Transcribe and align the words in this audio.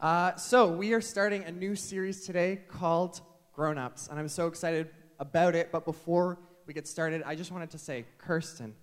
Uh, 0.00 0.34
so, 0.34 0.66
we 0.66 0.94
are 0.94 1.00
starting 1.02 1.44
a 1.44 1.52
new 1.52 1.76
series 1.76 2.24
today 2.24 2.58
called 2.68 3.20
Grown 3.52 3.76
Ups, 3.76 4.08
and 4.08 4.18
I'm 4.18 4.28
so 4.28 4.46
excited 4.46 4.88
about 5.18 5.54
it. 5.54 5.70
But 5.70 5.84
before 5.84 6.38
we 6.66 6.72
get 6.72 6.88
started, 6.88 7.22
I 7.26 7.34
just 7.34 7.52
wanted 7.52 7.68
to 7.72 7.78
say, 7.78 8.06
Kirsten, 8.16 8.74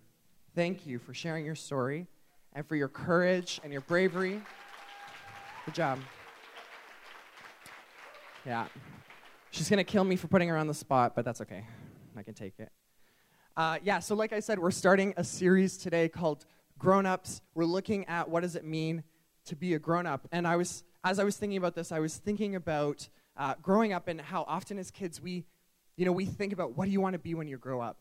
thank 0.54 0.86
you 0.86 1.00
for 1.00 1.16
sharing 1.16 1.44
your 1.44 1.56
story 1.56 2.06
and 2.54 2.68
for 2.68 2.76
your 2.76 2.88
courage 2.88 3.60
and 3.64 3.74
your 3.74 3.82
bravery. 3.82 4.40
Good 5.66 5.74
job. 5.74 5.98
Yeah. 8.46 8.68
She's 9.50 9.70
going 9.70 9.78
to 9.78 9.84
kill 9.84 10.04
me 10.04 10.18
for 10.18 10.28
putting 10.28 10.50
her 10.50 10.58
on 10.58 10.68
the 10.68 10.76
spot, 10.76 11.16
but 11.16 11.26
that's 11.26 11.42
okay. 11.42 11.66
I 12.16 12.22
can 12.22 12.36
take 12.36 12.54
it. 12.60 12.72
Uh, 13.56 13.80
yeah, 13.84 13.98
so 13.98 14.14
like 14.14 14.34
I 14.34 14.40
said, 14.40 14.60
we're 14.60 14.70
starting 14.70 15.16
a 15.18 15.24
series 15.24 15.78
today 15.78 16.10
called 16.10 16.46
Grown 16.78 17.08
Ups. 17.08 17.42
We're 17.56 17.66
looking 17.66 18.06
at 18.06 18.30
what 18.30 18.42
does 18.42 18.56
it 18.56 18.64
mean 18.64 19.04
to 19.46 19.56
be 19.56 19.74
a 19.74 19.80
grown 19.80 20.06
up. 20.06 20.28
And 20.32 20.48
I 20.48 20.58
was 20.58 20.84
as 21.08 21.20
I 21.20 21.24
was 21.24 21.38
thinking 21.38 21.58
about 21.58 21.74
this, 21.74 21.94
I 21.94 22.00
was 22.00 22.18
thinking 22.18 22.56
about 22.56 23.08
uh, 23.38 23.54
growing 23.62 23.94
up 23.94 24.10
and 24.10 24.20
how 24.20 24.44
often 24.46 24.78
as 24.78 24.92
kids 24.92 25.22
we, 25.22 25.46
you 25.96 26.06
know, 26.06 26.12
we 26.12 26.26
think 26.26 26.52
about 26.52 26.76
what 26.76 26.84
do 26.84 26.92
you 26.92 27.00
want 27.00 27.14
to 27.14 27.20
be 27.20 27.34
when 27.34 27.48
you 27.48 27.58
grow 27.58 27.80
up. 27.80 27.98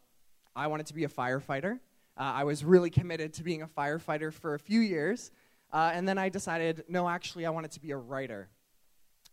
I 0.56 0.66
wanted 0.66 0.86
to 0.86 0.94
be 0.94 1.04
a 1.04 1.08
firefighter. 1.08 1.74
Uh, 2.18 2.32
I 2.34 2.42
was 2.42 2.64
really 2.64 2.90
committed 2.90 3.32
to 3.34 3.44
being 3.44 3.62
a 3.62 3.68
firefighter 3.68 4.32
for 4.32 4.54
a 4.54 4.58
few 4.58 4.80
years, 4.80 5.30
uh, 5.72 5.92
and 5.94 6.08
then 6.08 6.18
I 6.18 6.30
decided, 6.30 6.84
no, 6.88 7.08
actually, 7.08 7.46
I 7.46 7.50
wanted 7.50 7.70
to 7.72 7.80
be 7.80 7.92
a 7.92 7.96
writer. 7.96 8.48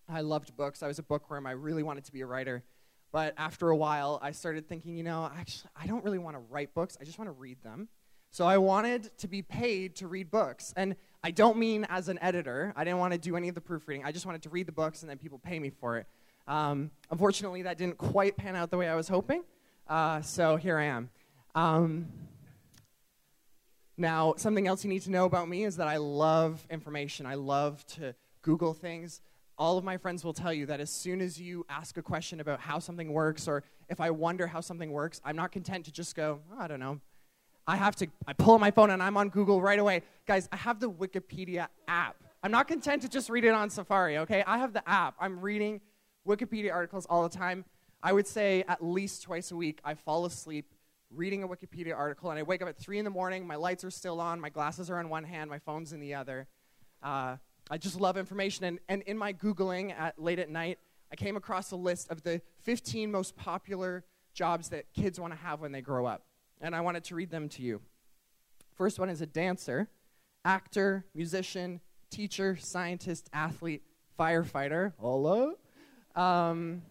I 0.07 0.21
loved 0.21 0.55
books. 0.55 0.83
I 0.83 0.87
was 0.87 0.99
a 0.99 1.03
bookworm. 1.03 1.47
I 1.47 1.51
really 1.51 1.81
wanted 1.81 2.03
to 2.03 2.11
be 2.11 2.21
a 2.21 2.27
writer. 2.27 2.63
But 3.11 3.33
after 3.37 3.69
a 3.69 3.75
while, 3.75 4.19
I 4.21 4.33
started 4.33 4.69
thinking, 4.69 4.97
you 4.97 5.03
know, 5.03 5.31
actually, 5.35 5.71
I 5.75 5.87
don't 5.87 6.03
really 6.03 6.19
want 6.19 6.35
to 6.35 6.43
write 6.51 6.75
books. 6.75 6.95
I 7.01 7.05
just 7.05 7.17
want 7.17 7.29
to 7.29 7.31
read 7.39 7.63
them. 7.63 7.87
So 8.29 8.45
I 8.45 8.57
wanted 8.57 9.17
to 9.19 9.27
be 9.27 9.41
paid 9.41 9.95
to 9.97 10.07
read 10.07 10.29
books. 10.29 10.73
And 10.75 10.95
I 11.23 11.31
don't 11.31 11.57
mean 11.57 11.85
as 11.89 12.09
an 12.09 12.19
editor. 12.21 12.73
I 12.75 12.83
didn't 12.83 12.99
want 12.99 13.13
to 13.13 13.19
do 13.19 13.37
any 13.37 13.47
of 13.47 13.55
the 13.55 13.61
proofreading. 13.61 14.03
I 14.03 14.11
just 14.11 14.25
wanted 14.25 14.43
to 14.43 14.49
read 14.49 14.65
the 14.65 14.73
books 14.73 15.01
and 15.01 15.09
then 15.09 15.17
people 15.17 15.39
pay 15.39 15.57
me 15.57 15.69
for 15.69 15.97
it. 15.97 16.07
Um, 16.47 16.91
unfortunately, 17.09 17.61
that 17.61 17.77
didn't 17.77 17.97
quite 17.97 18.35
pan 18.35 18.57
out 18.57 18.69
the 18.69 18.77
way 18.77 18.89
I 18.89 18.95
was 18.95 19.07
hoping. 19.07 19.43
Uh, 19.87 20.21
so 20.21 20.57
here 20.57 20.77
I 20.77 20.85
am. 20.85 21.09
Um, 21.55 22.07
now, 23.95 24.33
something 24.35 24.67
else 24.67 24.83
you 24.83 24.89
need 24.89 25.03
to 25.03 25.11
know 25.11 25.23
about 25.23 25.47
me 25.47 25.63
is 25.63 25.77
that 25.77 25.87
I 25.87 25.97
love 25.97 26.65
information. 26.69 27.25
I 27.25 27.35
love 27.35 27.85
to 27.87 28.15
Google 28.41 28.73
things. 28.73 29.21
All 29.57 29.77
of 29.77 29.85
my 29.85 29.97
friends 29.97 30.25
will 30.25 30.33
tell 30.33 30.51
you 30.51 30.65
that 30.65 30.81
as 30.81 30.89
soon 30.89 31.21
as 31.21 31.39
you 31.39 31.65
ask 31.69 31.95
a 31.97 32.01
question 32.01 32.41
about 32.41 32.59
how 32.59 32.79
something 32.79 33.13
works, 33.13 33.47
or 33.47 33.63
if 33.87 34.01
I 34.01 34.09
wonder 34.09 34.47
how 34.47 34.61
something 34.61 34.91
works, 34.91 35.21
I'm 35.23 35.35
not 35.35 35.51
content 35.51 35.85
to 35.85 35.91
just 35.91 36.15
go, 36.15 36.41
oh, 36.51 36.59
I 36.59 36.67
don't 36.67 36.79
know, 36.79 36.99
I 37.67 37.77
have 37.77 37.95
to, 37.97 38.07
I 38.27 38.33
pull 38.33 38.55
up 38.55 38.61
my 38.61 38.71
phone 38.71 38.89
and 38.89 39.01
I'm 39.01 39.15
on 39.15 39.29
Google 39.29 39.61
right 39.61 39.79
away. 39.79 40.01
Guys, 40.25 40.49
I 40.51 40.57
have 40.57 40.79
the 40.79 40.89
Wikipedia 40.89 41.67
app. 41.87 42.17
I'm 42.41 42.51
not 42.51 42.67
content 42.67 43.03
to 43.03 43.09
just 43.09 43.29
read 43.29 43.45
it 43.45 43.53
on 43.53 43.69
Safari, 43.69 44.17
okay? 44.19 44.43
I 44.45 44.57
have 44.57 44.73
the 44.73 44.87
app. 44.87 45.15
I'm 45.19 45.39
reading 45.39 45.79
Wikipedia 46.27 46.73
articles 46.73 47.05
all 47.09 47.23
the 47.23 47.35
time. 47.35 47.63
I 48.01 48.11
would 48.11 48.27
say 48.27 48.65
at 48.67 48.83
least 48.83 49.23
twice 49.23 49.51
a 49.51 49.55
week, 49.55 49.79
I 49.85 49.93
fall 49.93 50.25
asleep 50.25 50.73
reading 51.09 51.43
a 51.43 51.47
Wikipedia 51.47 51.95
article 51.95 52.31
and 52.31 52.39
I 52.39 52.43
wake 52.43 52.61
up 52.61 52.67
at 52.67 52.77
3 52.77 52.99
in 52.99 53.05
the 53.05 53.11
morning. 53.11 53.47
My 53.47 53.55
lights 53.55 53.85
are 53.85 53.91
still 53.91 54.19
on, 54.19 54.41
my 54.41 54.49
glasses 54.49 54.89
are 54.89 54.99
in 54.99 55.07
one 55.07 55.23
hand, 55.23 55.49
my 55.49 55.59
phone's 55.59 55.93
in 55.93 56.01
the 56.01 56.15
other. 56.15 56.47
Uh, 57.01 57.37
I 57.71 57.77
just 57.77 57.97
love 57.97 58.17
information. 58.17 58.65
And, 58.65 58.79
and 58.89 59.03
in 59.03 59.17
my 59.17 59.31
Googling 59.31 59.97
at 59.97 60.19
late 60.19 60.39
at 60.39 60.49
night, 60.49 60.79
I 61.13 61.15
came 61.15 61.37
across 61.37 61.71
a 61.71 61.77
list 61.77 62.11
of 62.11 62.23
the 62.23 62.41
15 62.63 63.09
most 63.09 63.37
popular 63.37 64.03
jobs 64.33 64.69
that 64.69 64.91
kids 64.93 65.17
want 65.17 65.31
to 65.31 65.39
have 65.39 65.61
when 65.61 65.71
they 65.71 65.81
grow 65.81 66.05
up 66.05 66.23
and 66.63 66.73
I 66.73 66.81
wanted 66.81 67.03
to 67.05 67.15
read 67.15 67.29
them 67.29 67.49
to 67.49 67.61
you. 67.61 67.81
First 68.75 68.97
one 68.97 69.09
is 69.09 69.21
a 69.21 69.27
dancer, 69.27 69.89
actor, 70.45 71.05
musician, 71.13 71.81
teacher, 72.09 72.55
scientist, 72.55 73.29
athlete, 73.33 73.83
firefighter, 74.17 74.93
hello, 74.99 75.55
um, 76.15 76.81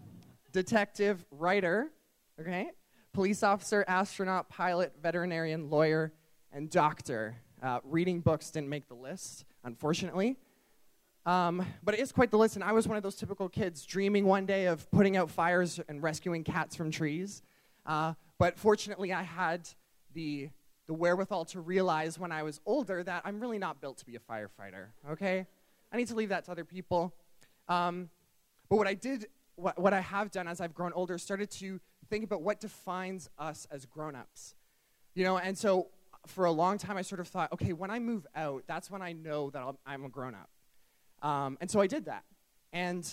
detective, 0.53 1.25
writer, 1.31 1.91
okay, 2.39 2.71
police 3.15 3.43
officer, 3.43 3.85
astronaut, 3.89 4.49
pilot, 4.51 4.93
veterinarian, 5.03 5.71
lawyer, 5.71 6.13
and 6.53 6.71
doctor. 6.71 7.37
Uh, 7.63 7.81
reading 7.85 8.21
books 8.21 8.51
didn't 8.51 8.69
make 8.69 8.89
the 8.89 8.95
list, 8.95 9.45
unfortunately. 9.65 10.37
Um, 11.25 11.65
but 11.83 11.95
it 11.95 12.01
is 12.01 12.13
quite 12.13 12.31
the 12.31 12.39
list, 12.39 12.57
and 12.57 12.65
I 12.65 12.73
was 12.73 12.87
one 12.87 12.97
of 12.97 13.03
those 13.03 13.15
typical 13.15 13.49
kids 13.49 13.87
dreaming 13.87 14.27
one 14.27 14.45
day 14.45 14.67
of 14.67 14.91
putting 14.91 15.17
out 15.17 15.31
fires 15.31 15.81
and 15.89 16.03
rescuing 16.03 16.45
cats 16.45 16.75
from 16.75 16.91
trees. 16.91 17.43
Uh, 17.87 18.15
but 18.43 18.59
fortunately, 18.59 19.13
I 19.13 19.23
had 19.23 19.69
the, 20.15 20.51
the 20.89 20.95
wherewithal 20.95 21.45
to 21.45 21.61
realize 21.61 22.19
when 22.19 22.33
I 22.33 22.43
was 22.43 22.61
older 22.67 23.05
that 23.05 23.23
I'm 23.25 23.39
really 23.39 23.57
not 23.57 23.81
built 23.81 23.99
to 23.99 24.05
be 24.05 24.17
a 24.17 24.19
firefighter, 24.19 24.87
okay? 25.13 25.47
I 25.93 25.97
need 25.97 26.09
to 26.09 26.17
leave 26.17 26.31
that 26.31 26.47
to 26.47 26.51
other 26.51 26.65
people. 26.65 27.15
Um, 27.69 28.11
but 28.69 28.79
what 28.79 28.89
I 28.89 28.95
did, 28.95 29.29
what, 29.55 29.79
what 29.79 29.93
I 29.95 30.01
have 30.01 30.33
done 30.33 30.49
as 30.49 30.61
I've 30.61 30.75
grown 30.75 30.93
older, 30.93 31.19
started 31.19 31.53
to 31.53 31.79
think 32.11 32.25
about 32.25 32.43
what 32.43 32.59
defines 32.59 33.31
us 33.39 33.69
as 33.71 33.87
grown 33.87 34.17
ups. 34.17 34.57
You 35.15 35.23
know, 35.23 35.39
and 35.39 35.57
so 35.57 35.91
for 36.27 36.45
a 36.45 36.51
long 36.51 36.79
time, 36.79 36.97
I 36.97 37.03
sort 37.03 37.21
of 37.21 37.29
thought, 37.29 37.53
okay, 37.53 37.73
when 37.73 37.93
I 37.93 38.01
move 38.01 38.27
out, 38.35 38.65
that's 38.67 38.91
when 38.91 39.03
I 39.03 39.13
know 39.13 39.51
that 39.51 39.63
i 39.87 39.95
am 39.95 40.05
a 40.05 40.09
grown 40.09 40.35
up. 40.35 40.51
Um, 41.25 41.59
and 41.61 41.71
so 41.71 41.81
I 41.81 41.87
did 41.87 42.07
that. 42.07 42.25
And 42.73 43.09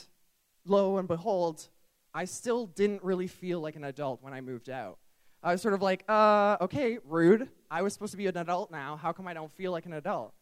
lo 0.66 0.98
and 0.98 1.08
behold, 1.08 1.68
I 2.16 2.26
still 2.26 2.66
didn't 2.66 3.04
really 3.04 3.28
feel 3.28 3.60
like 3.60 3.76
an 3.76 3.84
adult 3.84 4.24
when 4.24 4.34
I 4.34 4.42
moved 4.42 4.72
out. 4.72 4.98
I 5.42 5.54
was 5.54 5.62
sort 5.62 5.74
of 5.74 5.82
like, 5.82 6.04
uh, 6.10 6.58
okay, 6.62 6.98
rude. 7.06 7.50
I 7.72 7.82
was 7.82 7.94
supposed 7.94 8.12
to 8.12 8.18
be 8.18 8.28
an 8.28 8.38
adult 8.38 8.72
now. 8.72 8.98
How 8.98 9.12
come 9.12 9.28
I 9.28 9.34
don't 9.34 9.52
feel 9.52 9.72
like 9.72 9.86
an 9.86 9.94
adult? 9.94 10.34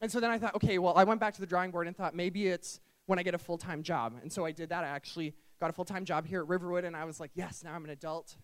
And 0.00 0.10
so 0.10 0.20
then 0.20 0.30
I 0.30 0.38
thought, 0.38 0.54
okay, 0.56 0.78
well, 0.78 0.94
I 0.96 1.04
went 1.04 1.20
back 1.20 1.34
to 1.34 1.40
the 1.40 1.46
drawing 1.46 1.70
board 1.70 1.86
and 1.86 1.96
thought 1.96 2.14
maybe 2.14 2.48
it's 2.48 2.80
when 3.06 3.18
I 3.18 3.22
get 3.22 3.34
a 3.34 3.38
full 3.38 3.56
time 3.56 3.82
job. 3.82 4.14
And 4.20 4.32
so 4.32 4.44
I 4.44 4.52
did 4.52 4.68
that. 4.70 4.84
I 4.84 4.88
actually 4.88 5.34
got 5.60 5.70
a 5.70 5.72
full 5.72 5.84
time 5.84 6.04
job 6.04 6.26
here 6.26 6.40
at 6.40 6.48
Riverwood, 6.48 6.84
and 6.84 6.96
I 6.96 7.04
was 7.04 7.20
like, 7.20 7.30
yes, 7.34 7.62
now 7.64 7.72
I'm 7.74 7.84
an 7.84 7.90
adult. 7.90 8.36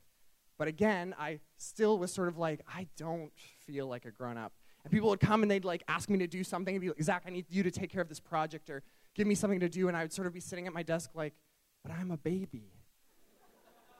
But 0.58 0.68
again, 0.68 1.14
I 1.18 1.40
still 1.56 1.98
was 1.98 2.12
sort 2.12 2.28
of 2.28 2.38
like, 2.38 2.60
I 2.72 2.86
don't 2.96 3.32
feel 3.66 3.88
like 3.88 4.04
a 4.04 4.10
grown 4.10 4.38
up. 4.38 4.52
And 4.84 4.92
people 4.92 5.08
would 5.10 5.20
come 5.20 5.42
and 5.42 5.50
they'd 5.50 5.64
like 5.64 5.82
ask 5.88 6.08
me 6.08 6.18
to 6.18 6.26
do 6.26 6.44
something 6.44 6.74
and 6.74 6.80
be 6.80 6.88
like, 6.88 7.02
Zach, 7.02 7.24
I 7.26 7.30
need 7.30 7.46
you 7.48 7.62
to 7.62 7.70
take 7.70 7.90
care 7.90 8.02
of 8.02 8.08
this 8.08 8.20
project 8.20 8.68
or 8.70 8.82
give 9.14 9.26
me 9.26 9.34
something 9.34 9.60
to 9.60 9.68
do. 9.68 9.88
And 9.88 9.96
I 9.96 10.02
would 10.02 10.12
sort 10.12 10.26
of 10.26 10.34
be 10.34 10.40
sitting 10.40 10.66
at 10.66 10.72
my 10.72 10.82
desk 10.82 11.10
like, 11.14 11.34
but 11.82 11.92
I'm 11.92 12.10
a 12.10 12.16
baby. 12.16 12.72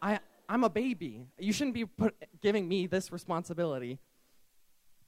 I, 0.00 0.19
I'm 0.52 0.64
a 0.64 0.68
baby. 0.68 1.24
You 1.38 1.50
shouldn't 1.50 1.72
be 1.72 1.86
put, 1.86 2.14
giving 2.42 2.68
me 2.68 2.86
this 2.86 3.10
responsibility. 3.10 3.98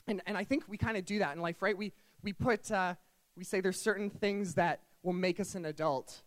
And, 0.06 0.22
and 0.24 0.38
I 0.38 0.44
think 0.44 0.64
we 0.68 0.78
kind 0.78 0.96
of 0.96 1.04
do 1.04 1.18
that 1.18 1.36
in 1.36 1.42
life, 1.42 1.60
right? 1.60 1.76
We, 1.76 1.92
we 2.22 2.32
put, 2.32 2.72
uh, 2.72 2.94
we 3.36 3.44
say 3.44 3.60
there's 3.60 3.82
certain 3.82 4.08
things 4.08 4.54
that 4.54 4.80
will 5.02 5.12
make 5.12 5.40
us 5.40 5.54
an 5.54 5.66
adult. 5.66 6.22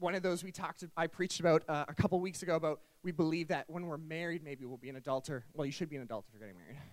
One 0.00 0.16
of 0.16 0.24
those 0.24 0.42
we 0.42 0.50
talked, 0.50 0.82
I 0.96 1.06
preached 1.06 1.38
about 1.38 1.62
uh, 1.68 1.84
a 1.86 1.94
couple 1.94 2.18
weeks 2.18 2.42
ago 2.42 2.56
about 2.56 2.80
we 3.04 3.12
believe 3.12 3.46
that 3.48 3.70
when 3.70 3.86
we're 3.86 3.98
married, 3.98 4.42
maybe 4.42 4.64
we'll 4.64 4.78
be 4.78 4.88
an 4.88 4.96
adult, 4.96 5.30
or, 5.30 5.44
well, 5.54 5.64
you 5.64 5.70
should 5.70 5.88
be 5.88 5.94
an 5.94 6.02
adult 6.02 6.24
if 6.26 6.34
you're 6.34 6.48
getting 6.48 6.60
married. 6.60 6.78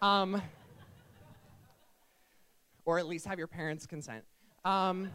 Um, 0.00 0.42
or 2.84 2.98
at 2.98 3.06
least 3.06 3.26
have 3.26 3.38
your 3.38 3.46
parents' 3.46 3.86
consent. 3.86 4.24
Um, 4.64 5.10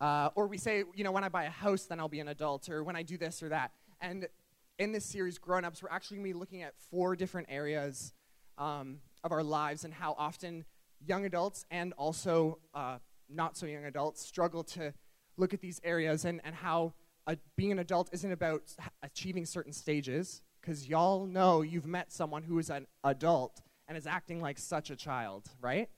uh, 0.00 0.30
or 0.34 0.46
we 0.46 0.58
say, 0.58 0.84
you 0.94 1.04
know, 1.04 1.12
when 1.12 1.24
I 1.24 1.28
buy 1.28 1.44
a 1.44 1.50
house, 1.50 1.84
then 1.84 1.98
I'll 2.00 2.08
be 2.08 2.20
an 2.20 2.28
adult, 2.28 2.68
or 2.68 2.84
when 2.84 2.96
I 2.96 3.02
do 3.02 3.18
this 3.18 3.42
or 3.42 3.48
that. 3.48 3.72
And 4.00 4.28
in 4.78 4.92
this 4.92 5.04
series, 5.04 5.38
Grown 5.38 5.64
Ups, 5.64 5.82
we're 5.82 5.90
actually 5.90 6.18
going 6.18 6.30
to 6.30 6.34
be 6.34 6.38
looking 6.38 6.62
at 6.62 6.74
four 6.90 7.16
different 7.16 7.48
areas 7.50 8.12
um, 8.58 8.98
of 9.24 9.32
our 9.32 9.42
lives 9.42 9.84
and 9.84 9.92
how 9.92 10.14
often 10.18 10.64
young 11.04 11.24
adults 11.24 11.64
and 11.70 11.92
also 11.94 12.58
uh, 12.74 12.98
not 13.28 13.56
so 13.56 13.66
young 13.66 13.84
adults 13.84 14.24
struggle 14.24 14.62
to 14.64 14.92
look 15.36 15.54
at 15.54 15.60
these 15.60 15.80
areas 15.84 16.24
and, 16.24 16.40
and 16.44 16.54
how 16.54 16.92
a, 17.26 17.36
being 17.56 17.72
an 17.72 17.78
adult 17.78 18.08
isn't 18.12 18.32
about 18.32 18.62
achieving 19.02 19.46
certain 19.46 19.72
stages, 19.72 20.42
because 20.60 20.88
y'all 20.88 21.26
know 21.26 21.62
you've 21.62 21.86
met 21.86 22.12
someone 22.12 22.42
who 22.42 22.58
is 22.58 22.70
an 22.70 22.86
adult 23.04 23.60
and 23.86 23.96
is 23.96 24.06
acting 24.06 24.40
like 24.40 24.58
such 24.58 24.90
a 24.90 24.96
child, 24.96 25.46
right? 25.60 25.88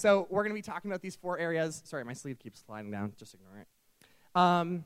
So 0.00 0.26
we're 0.30 0.44
going 0.44 0.52
to 0.52 0.58
be 0.58 0.62
talking 0.62 0.90
about 0.90 1.02
these 1.02 1.14
four 1.14 1.38
areas. 1.38 1.82
Sorry, 1.84 2.02
my 2.06 2.14
sleeve 2.14 2.38
keeps 2.38 2.62
sliding 2.64 2.90
down. 2.90 3.12
Just 3.18 3.34
ignore 3.34 3.58
it. 3.58 3.66
Um, 4.34 4.82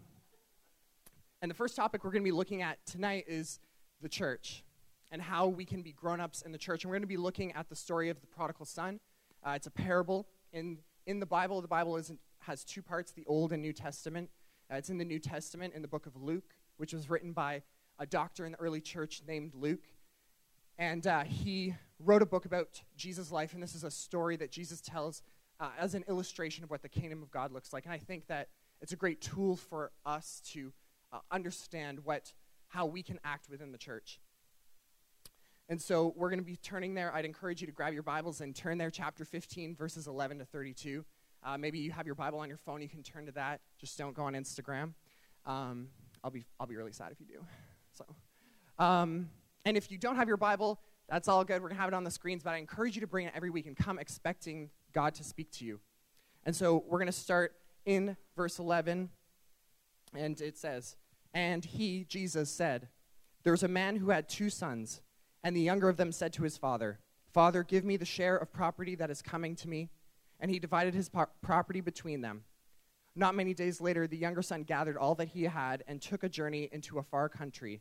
and 1.41 1.49
the 1.49 1.55
first 1.55 1.77
topic 1.77 2.03
we're 2.03 2.11
going 2.11 2.25
to 2.25 2.29
be 2.29 2.33
looking 2.33 2.63
at 2.63 2.85
tonight 2.85 3.27
is 3.29 3.61
the 4.03 4.09
church 4.09 4.65
and 5.13 5.23
how 5.23 5.47
we 5.47 5.65
can 5.65 5.83
be 5.83 5.93
grown-ups 5.93 6.43
in 6.43 6.51
the 6.51 6.59
church. 6.59 6.83
And 6.83 6.91
we're 6.91 6.97
going 6.97 7.03
to 7.03 7.07
be 7.07 7.17
looking 7.17 7.53
at 7.53 7.69
the 7.69 7.77
story 7.77 8.09
of 8.09 8.21
the 8.23 8.27
prodigal 8.27 8.67
son. 8.67 8.99
Uh, 9.47 9.51
it's 9.51 9.69
a 9.69 9.71
parable 9.71 10.27
in 10.53 10.79
in 11.07 11.21
the 11.21 11.27
Bible. 11.27 11.63
The 11.63 11.69
Bible 11.69 11.97
isn't, 11.97 12.19
has 12.41 12.65
two 12.65 12.83
parts: 12.83 13.13
the 13.13 13.25
Old 13.27 13.53
and 13.53 13.63
New 13.63 13.73
Testament. 13.73 14.31
Uh, 14.69 14.79
it's 14.79 14.91
in 14.91 14.99
the 14.99 15.05
New 15.05 15.21
Testament 15.21 15.75
in 15.75 15.83
the 15.83 15.87
book 15.87 16.07
of 16.07 16.17
Luke, 16.17 16.57
which 16.77 16.93
was 16.93 17.09
written 17.09 17.33
by 17.33 17.63
a 18.01 18.07
doctor 18.07 18.47
in 18.47 18.51
the 18.51 18.59
early 18.59 18.81
church 18.81 19.23
named 19.29 19.53
Luke. 19.55 19.85
And 20.79 21.07
uh, 21.07 21.25
he 21.25 21.75
wrote 22.01 22.23
a 22.23 22.27
book 22.27 22.45
about 22.45 22.83
Jesus' 22.97 23.31
life, 23.31 23.55
and 23.55 23.63
this 23.63 23.75
is 23.75 23.85
a 23.85 23.91
story 23.91 24.37
that 24.37 24.51
Jesus 24.51 24.81
tells 24.81 25.23
uh, 25.61 25.71
as 25.79 25.95
an 25.95 26.05
illustration 26.09 26.65
of 26.65 26.71
what 26.71 26.83
the 26.83 26.89
kingdom 26.89 27.23
of 27.23 27.31
God 27.31 27.53
looks 27.53 27.73
like. 27.73 27.85
And 27.85 27.93
I 27.93 27.99
think 27.99 28.27
that 28.27 28.49
it's 28.81 28.93
a 28.93 28.97
great 28.97 29.21
tool 29.21 29.57
for 29.57 29.93
us 30.05 30.43
to 30.53 30.73
uh, 31.13 31.19
understand 31.31 32.01
what, 32.05 32.33
how 32.69 32.87
we 32.87 33.03
can 33.03 33.21
act 33.25 33.49
within 33.49 33.73
the 33.73 33.79
church. 33.79 34.19
And 35.69 35.81
so 35.81 36.13
we're 36.17 36.29
going 36.29 36.41
to 36.41 36.45
be 36.45 36.57
turning 36.57 36.95
there. 36.95 37.15
I'd 37.15 37.25
encourage 37.25 37.61
you 37.61 37.67
to 37.67 37.73
grab 37.73 37.95
your 37.95 38.03
Bibles 38.03 38.41
and 38.41 38.55
turn 38.55 38.77
there, 38.77 38.91
chapter 38.91 39.25
15, 39.25 39.75
verses 39.75 40.07
11 40.07 40.39
to 40.39 40.45
32. 40.45 41.05
Uh, 41.43 41.57
maybe 41.57 41.79
you 41.79 41.93
have 41.93 42.07
your 42.07 42.15
Bible 42.15 42.41
on 42.41 42.49
your 42.49 42.59
phone, 42.59 42.83
you 42.83 42.89
can 42.89 43.03
turn 43.03 43.27
to 43.27 43.33
that. 43.33 43.61
Just 43.79 43.97
don't 43.97 44.15
go 44.15 44.25
on 44.25 44.35
Instagram. 44.35 44.93
Um, 45.47 45.89
I'll, 46.23 46.31
be, 46.31 46.45
I'll 46.59 46.67
be 46.67 46.77
really 46.77 46.93
sad 46.93 47.13
if 47.13 47.21
you 47.21 47.27
do. 47.27 47.45
So, 47.93 48.05
um, 48.83 49.29
and 49.65 49.77
if 49.77 49.91
you 49.91 49.99
don't 49.99 50.17
have 50.17 50.29
your 50.29 50.37
Bible, 50.37 50.81
that's 51.09 51.29
all 51.29 51.45
good. 51.45 51.63
We're 51.63 51.69
going 51.69 51.77
to 51.77 51.81
have 51.81 51.89
it 51.89 51.95
on 51.95 52.05
the 52.05 52.11
screens, 52.11 52.43
but 52.43 52.51
I 52.51 52.57
encourage 52.57 52.95
you 52.95 53.01
to 53.01 53.07
bring 53.07 53.27
it 53.27 53.33
every 53.35 53.51
week 53.51 53.67
and 53.67 53.77
come 53.77 53.99
expecting 53.99 54.71
God 54.93 55.15
to 55.15 55.25
speak 55.25 55.51
to 55.53 55.65
you. 55.65 55.81
And 56.45 56.55
so 56.55 56.85
we're 56.87 56.99
going 56.99 57.07
to 57.07 57.13
start 57.13 57.55
in 57.85 58.17
verse 58.37 58.59
11, 58.59 59.11
and 60.15 60.41
it 60.41 60.57
says, 60.57 60.97
And 61.33 61.65
he, 61.65 62.05
Jesus, 62.05 62.51
said, 62.51 62.89
There 63.43 63.53
was 63.53 63.63
a 63.63 63.69
man 63.69 63.97
who 63.97 64.11
had 64.11 64.29
two 64.29 64.51
sons, 64.51 65.03
and 65.43 65.55
the 65.55 65.61
younger 65.61 65.89
of 65.89 65.97
them 65.97 66.13
said 66.13 66.33
to 66.35 66.43
his 66.43 66.57
father, 66.57 66.99
Father, 67.33 67.65
give 67.65 67.85
me 67.85 67.97
the 67.97 68.05
share 68.05 68.37
of 68.37 68.53
property 68.53 68.95
that 68.95 69.11
is 69.11 69.21
coming 69.21 69.57
to 69.57 69.69
me. 69.69 69.91
And 70.39 70.51
he 70.51 70.59
divided 70.59 70.95
his 70.95 71.09
po- 71.09 71.27
property 71.43 71.81
between 71.81 72.21
them. 72.21 72.45
Not 73.17 73.35
many 73.35 73.55
days 73.55 73.81
later, 73.81 74.07
the 74.07 74.17
younger 74.17 74.43
son 74.43 74.63
gathered 74.63 74.97
all 74.97 75.15
that 75.17 75.29
he 75.29 75.45
had 75.45 75.83
and 75.87 76.01
took 76.01 76.23
a 76.23 76.29
journey 76.29 76.69
into 76.73 76.99
a 76.99 77.03
far 77.03 77.29
country. 77.29 77.81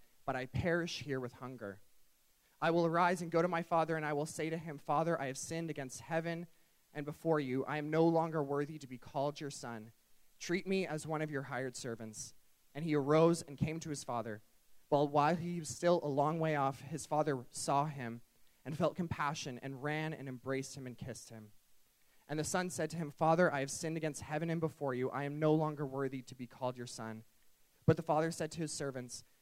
but 0.25 0.35
I 0.35 0.45
perish 0.45 1.03
here 1.05 1.19
with 1.19 1.33
hunger? 1.33 1.79
I 2.61 2.71
will 2.71 2.85
arise 2.85 3.21
and 3.21 3.31
go 3.31 3.41
to 3.41 3.47
my 3.47 3.63
father, 3.63 3.95
and 3.95 4.05
I 4.05 4.13
will 4.13 4.25
say 4.25 4.49
to 4.49 4.57
him, 4.57 4.77
Father, 4.77 5.19
I 5.19 5.27
have 5.27 5.37
sinned 5.37 5.69
against 5.69 6.01
heaven 6.01 6.45
and 6.93 7.05
before 7.05 7.39
you. 7.39 7.65
I 7.65 7.77
am 7.77 7.89
no 7.89 8.05
longer 8.05 8.43
worthy 8.43 8.77
to 8.77 8.87
be 8.87 8.97
called 8.97 9.41
your 9.41 9.49
son. 9.49 9.91
Treat 10.39 10.67
me 10.67 10.85
as 10.85 11.07
one 11.07 11.21
of 11.21 11.31
your 11.31 11.43
hired 11.43 11.75
servants. 11.75 12.33
And 12.75 12.85
he 12.85 12.95
arose 12.95 13.41
and 13.41 13.57
came 13.57 13.79
to 13.79 13.89
his 13.89 14.03
father. 14.03 14.41
Well, 14.89 15.07
while 15.07 15.35
he 15.35 15.59
was 15.59 15.69
still 15.69 15.99
a 16.03 16.07
long 16.07 16.39
way 16.39 16.55
off, 16.55 16.81
his 16.81 17.05
father 17.05 17.39
saw 17.51 17.85
him 17.85 18.21
and 18.65 18.77
felt 18.77 18.95
compassion 18.95 19.59
and 19.63 19.81
ran 19.83 20.13
and 20.13 20.27
embraced 20.27 20.75
him 20.75 20.85
and 20.85 20.97
kissed 20.97 21.29
him. 21.29 21.47
And 22.29 22.39
the 22.39 22.43
son 22.43 22.69
said 22.69 22.89
to 22.91 22.97
him, 22.97 23.11
Father, 23.11 23.53
I 23.53 23.59
have 23.59 23.71
sinned 23.71 23.97
against 23.97 24.21
heaven 24.21 24.49
and 24.49 24.61
before 24.61 24.93
you. 24.93 25.09
I 25.09 25.23
am 25.23 25.39
no 25.39 25.53
longer 25.53 25.85
worthy 25.85 26.21
to 26.21 26.35
be 26.35 26.47
called 26.47 26.77
your 26.77 26.87
son. 26.87 27.23
But 27.85 27.97
the 27.97 28.03
father 28.03 28.31
said 28.31 28.51
to 28.51 28.61
his 28.61 28.71
servants, 28.71 29.23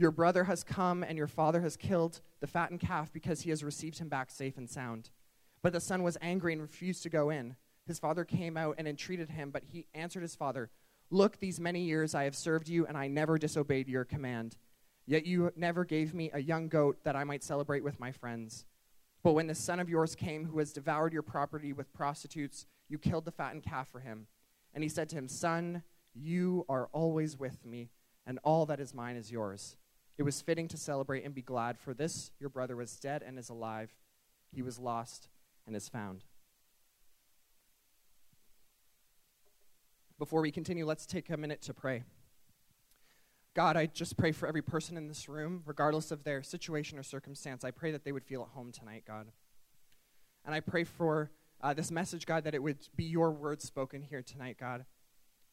Your 0.00 0.10
brother 0.10 0.44
has 0.44 0.64
come, 0.64 1.04
and 1.04 1.18
your 1.18 1.26
father 1.26 1.60
has 1.60 1.76
killed 1.76 2.22
the 2.40 2.46
fattened 2.46 2.80
calf 2.80 3.12
because 3.12 3.42
he 3.42 3.50
has 3.50 3.62
received 3.62 3.98
him 3.98 4.08
back 4.08 4.30
safe 4.30 4.56
and 4.56 4.66
sound. 4.66 5.10
But 5.60 5.74
the 5.74 5.80
son 5.80 6.02
was 6.02 6.16
angry 6.22 6.54
and 6.54 6.62
refused 6.62 7.02
to 7.02 7.10
go 7.10 7.28
in. 7.28 7.54
His 7.86 7.98
father 7.98 8.24
came 8.24 8.56
out 8.56 8.76
and 8.78 8.88
entreated 8.88 9.28
him, 9.28 9.50
but 9.50 9.62
he 9.62 9.88
answered 9.92 10.22
his 10.22 10.34
father, 10.34 10.70
Look, 11.10 11.38
these 11.38 11.60
many 11.60 11.82
years 11.82 12.14
I 12.14 12.24
have 12.24 12.34
served 12.34 12.66
you, 12.66 12.86
and 12.86 12.96
I 12.96 13.08
never 13.08 13.36
disobeyed 13.36 13.88
your 13.88 14.06
command. 14.06 14.56
Yet 15.04 15.26
you 15.26 15.52
never 15.54 15.84
gave 15.84 16.14
me 16.14 16.30
a 16.32 16.40
young 16.40 16.68
goat 16.68 17.04
that 17.04 17.14
I 17.14 17.24
might 17.24 17.44
celebrate 17.44 17.84
with 17.84 18.00
my 18.00 18.10
friends. 18.10 18.64
But 19.22 19.34
when 19.34 19.48
the 19.48 19.54
son 19.54 19.80
of 19.80 19.90
yours 19.90 20.14
came, 20.14 20.46
who 20.46 20.60
has 20.60 20.72
devoured 20.72 21.12
your 21.12 21.20
property 21.20 21.74
with 21.74 21.92
prostitutes, 21.92 22.64
you 22.88 22.96
killed 22.96 23.26
the 23.26 23.32
fattened 23.32 23.64
calf 23.64 23.88
for 23.88 24.00
him. 24.00 24.28
And 24.72 24.82
he 24.82 24.88
said 24.88 25.10
to 25.10 25.16
him, 25.16 25.28
Son, 25.28 25.82
you 26.14 26.64
are 26.70 26.88
always 26.90 27.38
with 27.38 27.66
me, 27.66 27.90
and 28.26 28.38
all 28.44 28.64
that 28.64 28.80
is 28.80 28.94
mine 28.94 29.16
is 29.16 29.30
yours. 29.30 29.76
It 30.20 30.24
was 30.24 30.42
fitting 30.42 30.68
to 30.68 30.76
celebrate 30.76 31.24
and 31.24 31.34
be 31.34 31.40
glad, 31.40 31.78
for 31.78 31.94
this 31.94 32.30
your 32.38 32.50
brother 32.50 32.76
was 32.76 32.94
dead 32.98 33.24
and 33.26 33.38
is 33.38 33.48
alive. 33.48 33.90
He 34.52 34.60
was 34.60 34.78
lost 34.78 35.30
and 35.66 35.74
is 35.74 35.88
found. 35.88 36.24
Before 40.18 40.42
we 40.42 40.50
continue, 40.50 40.84
let's 40.84 41.06
take 41.06 41.30
a 41.30 41.38
minute 41.38 41.62
to 41.62 41.72
pray. 41.72 42.02
God, 43.54 43.78
I 43.78 43.86
just 43.86 44.18
pray 44.18 44.30
for 44.32 44.46
every 44.46 44.60
person 44.60 44.98
in 44.98 45.08
this 45.08 45.26
room, 45.26 45.62
regardless 45.64 46.10
of 46.10 46.22
their 46.22 46.42
situation 46.42 46.98
or 46.98 47.02
circumstance. 47.02 47.64
I 47.64 47.70
pray 47.70 47.90
that 47.90 48.04
they 48.04 48.12
would 48.12 48.24
feel 48.24 48.42
at 48.42 48.48
home 48.48 48.72
tonight, 48.72 49.04
God. 49.06 49.28
And 50.44 50.54
I 50.54 50.60
pray 50.60 50.84
for 50.84 51.30
uh, 51.62 51.72
this 51.72 51.90
message, 51.90 52.26
God, 52.26 52.44
that 52.44 52.54
it 52.54 52.62
would 52.62 52.76
be 52.94 53.04
your 53.04 53.30
word 53.30 53.62
spoken 53.62 54.02
here 54.02 54.20
tonight, 54.20 54.58
God. 54.60 54.84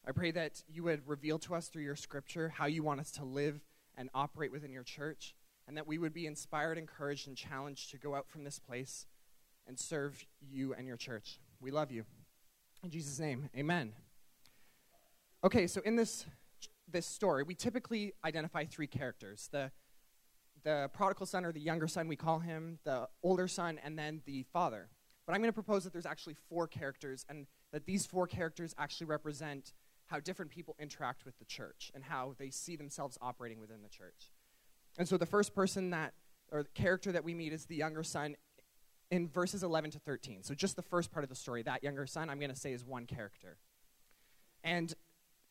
I 0.05 0.11
pray 0.11 0.31
that 0.31 0.61
you 0.67 0.83
would 0.83 1.07
reveal 1.07 1.39
to 1.39 1.55
us 1.55 1.69
through 1.69 1.83
your 1.83 1.95
scripture 1.95 2.49
how 2.49 2.65
you 2.65 2.83
want 2.83 2.99
us 2.99 3.11
to 3.11 3.23
live 3.23 3.61
and 3.97 4.09
operate 4.13 4.51
within 4.51 4.71
your 4.71 4.83
church, 4.83 5.35
and 5.67 5.75
that 5.75 5.87
we 5.87 5.97
would 5.97 6.13
be 6.13 6.25
inspired, 6.25 6.77
encouraged, 6.77 7.27
and 7.27 7.35
challenged 7.35 7.91
to 7.91 7.97
go 7.97 8.15
out 8.15 8.29
from 8.29 8.43
this 8.43 8.59
place 8.59 9.05
and 9.67 9.77
serve 9.77 10.25
you 10.39 10.73
and 10.73 10.87
your 10.87 10.97
church. 10.97 11.39
We 11.59 11.71
love 11.71 11.91
you. 11.91 12.05
In 12.83 12.89
Jesus' 12.89 13.19
name, 13.19 13.49
amen. 13.57 13.93
Okay, 15.43 15.67
so 15.67 15.81
in 15.83 15.95
this, 15.95 16.25
this 16.89 17.05
story, 17.05 17.43
we 17.43 17.55
typically 17.55 18.13
identify 18.23 18.65
three 18.65 18.87
characters 18.87 19.49
the, 19.51 19.71
the 20.63 20.89
prodigal 20.93 21.25
son 21.25 21.43
or 21.43 21.51
the 21.51 21.59
younger 21.59 21.87
son, 21.87 22.07
we 22.07 22.15
call 22.15 22.39
him, 22.39 22.79
the 22.83 23.07
older 23.23 23.47
son, 23.47 23.79
and 23.83 23.97
then 23.97 24.21
the 24.25 24.43
father. 24.53 24.89
But 25.25 25.33
I'm 25.33 25.41
going 25.41 25.49
to 25.49 25.53
propose 25.53 25.83
that 25.83 25.91
there's 25.91 26.05
actually 26.05 26.35
four 26.49 26.67
characters, 26.67 27.25
and 27.27 27.47
that 27.73 27.85
these 27.85 28.05
four 28.05 28.27
characters 28.27 28.73
actually 28.77 29.07
represent 29.07 29.73
how 30.07 30.19
different 30.19 30.51
people 30.51 30.75
interact 30.79 31.25
with 31.25 31.37
the 31.39 31.45
church 31.45 31.91
and 31.93 32.03
how 32.03 32.33
they 32.37 32.49
see 32.49 32.75
themselves 32.75 33.17
operating 33.21 33.59
within 33.59 33.81
the 33.83 33.89
church. 33.89 34.31
And 34.97 35.07
so 35.07 35.17
the 35.17 35.25
first 35.25 35.53
person 35.53 35.91
that, 35.91 36.13
or 36.51 36.63
the 36.63 36.69
character 36.69 37.11
that 37.11 37.23
we 37.23 37.33
meet 37.33 37.53
is 37.53 37.65
the 37.65 37.75
younger 37.75 38.03
son 38.03 38.35
in 39.11 39.27
verses 39.27 39.63
11 39.63 39.91
to 39.91 39.99
13. 39.99 40.43
So 40.43 40.53
just 40.53 40.75
the 40.75 40.81
first 40.81 41.11
part 41.11 41.23
of 41.23 41.29
the 41.29 41.35
story, 41.35 41.61
that 41.63 41.83
younger 41.83 42.07
son, 42.07 42.29
I'm 42.29 42.39
going 42.39 42.51
to 42.51 42.55
say 42.57 42.73
is 42.73 42.83
one 42.83 43.05
character. 43.05 43.57
And 44.63 44.93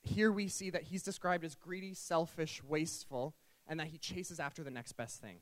here 0.03 0.31
we 0.33 0.49
see 0.49 0.71
that 0.71 0.85
he's 0.85 1.03
described 1.03 1.45
as 1.45 1.55
greedy, 1.55 1.95
selfish, 1.95 2.63
wasteful, 2.63 3.35
and 3.67 3.81
that 3.81 3.89
he 3.89 3.99
chases 3.99 4.41
after 4.41 4.63
the 4.63 4.71
next 4.71 4.93
best 4.93 5.21
thing. 5.21 5.39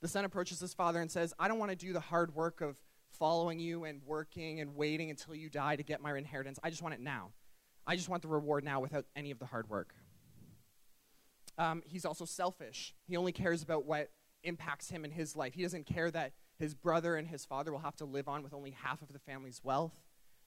The 0.00 0.08
son 0.08 0.24
approaches 0.24 0.60
his 0.60 0.74
father 0.74 1.00
and 1.00 1.10
says, 1.10 1.32
I 1.38 1.48
don't 1.48 1.58
want 1.58 1.70
to 1.70 1.76
do 1.76 1.92
the 1.92 2.00
hard 2.00 2.34
work 2.34 2.60
of 2.60 2.76
following 3.18 3.60
you 3.60 3.84
and 3.84 4.00
working 4.04 4.60
and 4.60 4.74
waiting 4.74 5.10
until 5.10 5.34
you 5.34 5.48
die 5.48 5.76
to 5.76 5.82
get 5.82 6.00
my 6.00 6.16
inheritance. 6.16 6.58
I 6.62 6.70
just 6.70 6.82
want 6.82 6.94
it 6.94 7.00
now. 7.00 7.30
I 7.86 7.96
just 7.96 8.08
want 8.08 8.22
the 8.22 8.28
reward 8.28 8.64
now 8.64 8.80
without 8.80 9.06
any 9.16 9.30
of 9.30 9.38
the 9.38 9.46
hard 9.46 9.68
work. 9.68 9.94
Um, 11.58 11.82
he's 11.84 12.04
also 12.04 12.24
selfish. 12.24 12.94
He 13.06 13.16
only 13.16 13.32
cares 13.32 13.62
about 13.62 13.84
what 13.84 14.10
impacts 14.44 14.90
him 14.90 15.04
in 15.04 15.10
his 15.10 15.36
life. 15.36 15.54
He 15.54 15.62
doesn't 15.62 15.86
care 15.86 16.10
that 16.10 16.32
his 16.58 16.74
brother 16.74 17.16
and 17.16 17.28
his 17.28 17.44
father 17.44 17.72
will 17.72 17.80
have 17.80 17.96
to 17.96 18.04
live 18.04 18.28
on 18.28 18.42
with 18.42 18.54
only 18.54 18.70
half 18.70 19.02
of 19.02 19.12
the 19.12 19.18
family's 19.18 19.60
wealth. 19.62 19.94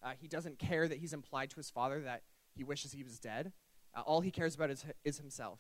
Uh, 0.02 0.12
he 0.20 0.28
doesn't 0.28 0.60
care 0.60 0.88
that 0.88 0.98
he's 0.98 1.14
implied 1.14 1.50
to 1.50 1.56
his 1.58 1.70
father 1.70 2.02
that 2.02 2.24
he 2.56 2.64
wishes 2.64 2.92
he 2.92 3.04
was 3.04 3.20
dead. 3.20 3.52
Uh, 3.96 4.02
all 4.02 4.22
he 4.22 4.32
cares 4.32 4.56
about 4.56 4.70
is, 4.70 4.86
is 5.04 5.18
himself. 5.18 5.60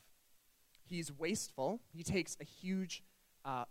He's 0.84 1.12
wasteful. 1.12 1.82
He 1.91 2.03
takes 2.03 2.38
a 2.39 2.44
huge, 2.44 3.03
uh, 3.44 3.65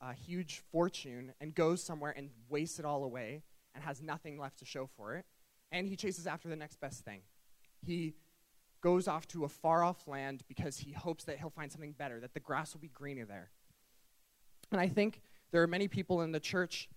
a 0.00 0.14
huge 0.14 0.62
fortune 0.72 1.32
and 1.40 1.54
goes 1.54 1.82
somewhere 1.82 2.14
and 2.16 2.30
wastes 2.48 2.78
it 2.78 2.84
all 2.84 3.04
away 3.04 3.42
and 3.74 3.84
has 3.84 4.02
nothing 4.02 4.38
left 4.38 4.58
to 4.60 4.64
show 4.64 4.88
for 4.96 5.16
it. 5.16 5.26
And 5.70 5.86
he 5.86 5.96
chases 5.96 6.26
after 6.26 6.48
the 6.48 6.56
next 6.56 6.80
best 6.80 7.04
thing. 7.04 7.22
He 7.84 8.14
goes 8.80 9.08
off 9.08 9.26
to 9.28 9.44
a 9.44 9.48
far 9.48 9.82
off 9.82 10.06
land 10.06 10.42
because 10.48 10.78
he 10.78 10.92
hopes 10.92 11.24
that 11.24 11.38
he'll 11.38 11.50
find 11.50 11.72
something 11.72 11.92
better, 11.92 12.20
that 12.20 12.34
the 12.34 12.40
grass 12.40 12.72
will 12.72 12.80
be 12.80 12.88
greener 12.88 13.24
there. 13.24 13.50
And 14.70 14.80
I 14.80 14.88
think 14.88 15.22
there 15.50 15.62
are 15.62 15.66
many 15.66 15.88
people 15.88 16.22
in 16.22 16.32
the 16.32 16.40
church 16.40 16.88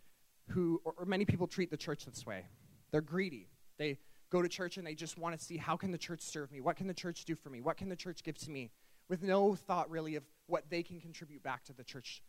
who, 0.50 0.82
or, 0.84 1.06
many 1.06 1.26
people 1.26 1.48
treat 1.48 1.72
the 1.72 1.78
church 1.78 2.06
this 2.06 2.26
way. 2.26 2.46
They're 2.92 3.02
greedy. 3.02 3.48
They 3.78 3.98
go 4.30 4.42
to 4.42 4.50
church 4.50 4.78
and 4.78 4.86
they 4.86 4.96
just 4.96 5.18
want 5.18 5.38
to 5.38 5.44
see 5.44 5.58
how 5.58 5.76
can 5.78 5.92
the 5.92 5.98
church 5.98 6.22
serve 6.22 6.52
me? 6.52 6.62
What 6.62 6.76
can 6.76 6.88
the 6.88 6.94
church 6.94 7.26
do 7.26 7.36
for 7.36 7.50
me? 7.50 7.62
What 7.62 7.78
can 7.78 7.90
the 7.90 7.96
church 7.96 8.24
give 8.24 8.38
to 8.40 8.52
me? 8.52 8.72
With 9.08 9.24
no 9.24 9.56
thought 9.56 9.90
really 9.90 10.16
of 10.16 10.24
what 10.48 10.70
they 10.70 10.84
can 10.84 11.00
contribute 11.00 11.44
back 11.44 11.64
to 11.66 11.74
the 11.74 11.84
church. 11.84 12.22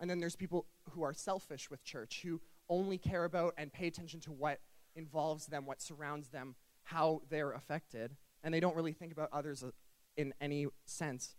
And 0.00 0.08
then 0.08 0.18
there's 0.18 0.36
people 0.36 0.66
who 0.90 1.02
are 1.02 1.12
selfish 1.12 1.70
with 1.70 1.84
church, 1.84 2.22
who 2.24 2.40
only 2.68 2.98
care 2.98 3.24
about 3.24 3.54
and 3.58 3.72
pay 3.72 3.86
attention 3.86 4.20
to 4.20 4.32
what 4.32 4.60
involves 4.96 5.46
them, 5.46 5.66
what 5.66 5.82
surrounds 5.82 6.28
them, 6.28 6.54
how 6.90 7.22
they're 7.30 7.52
affected, 7.52 8.16
and 8.42 8.52
they 8.52 8.60
don't 8.60 8.76
really 8.76 8.92
think 8.92 9.12
about 9.12 9.28
others 9.32 9.62
uh, 9.62 9.70
in 10.16 10.34
any 10.40 10.66
sense. 10.86 11.36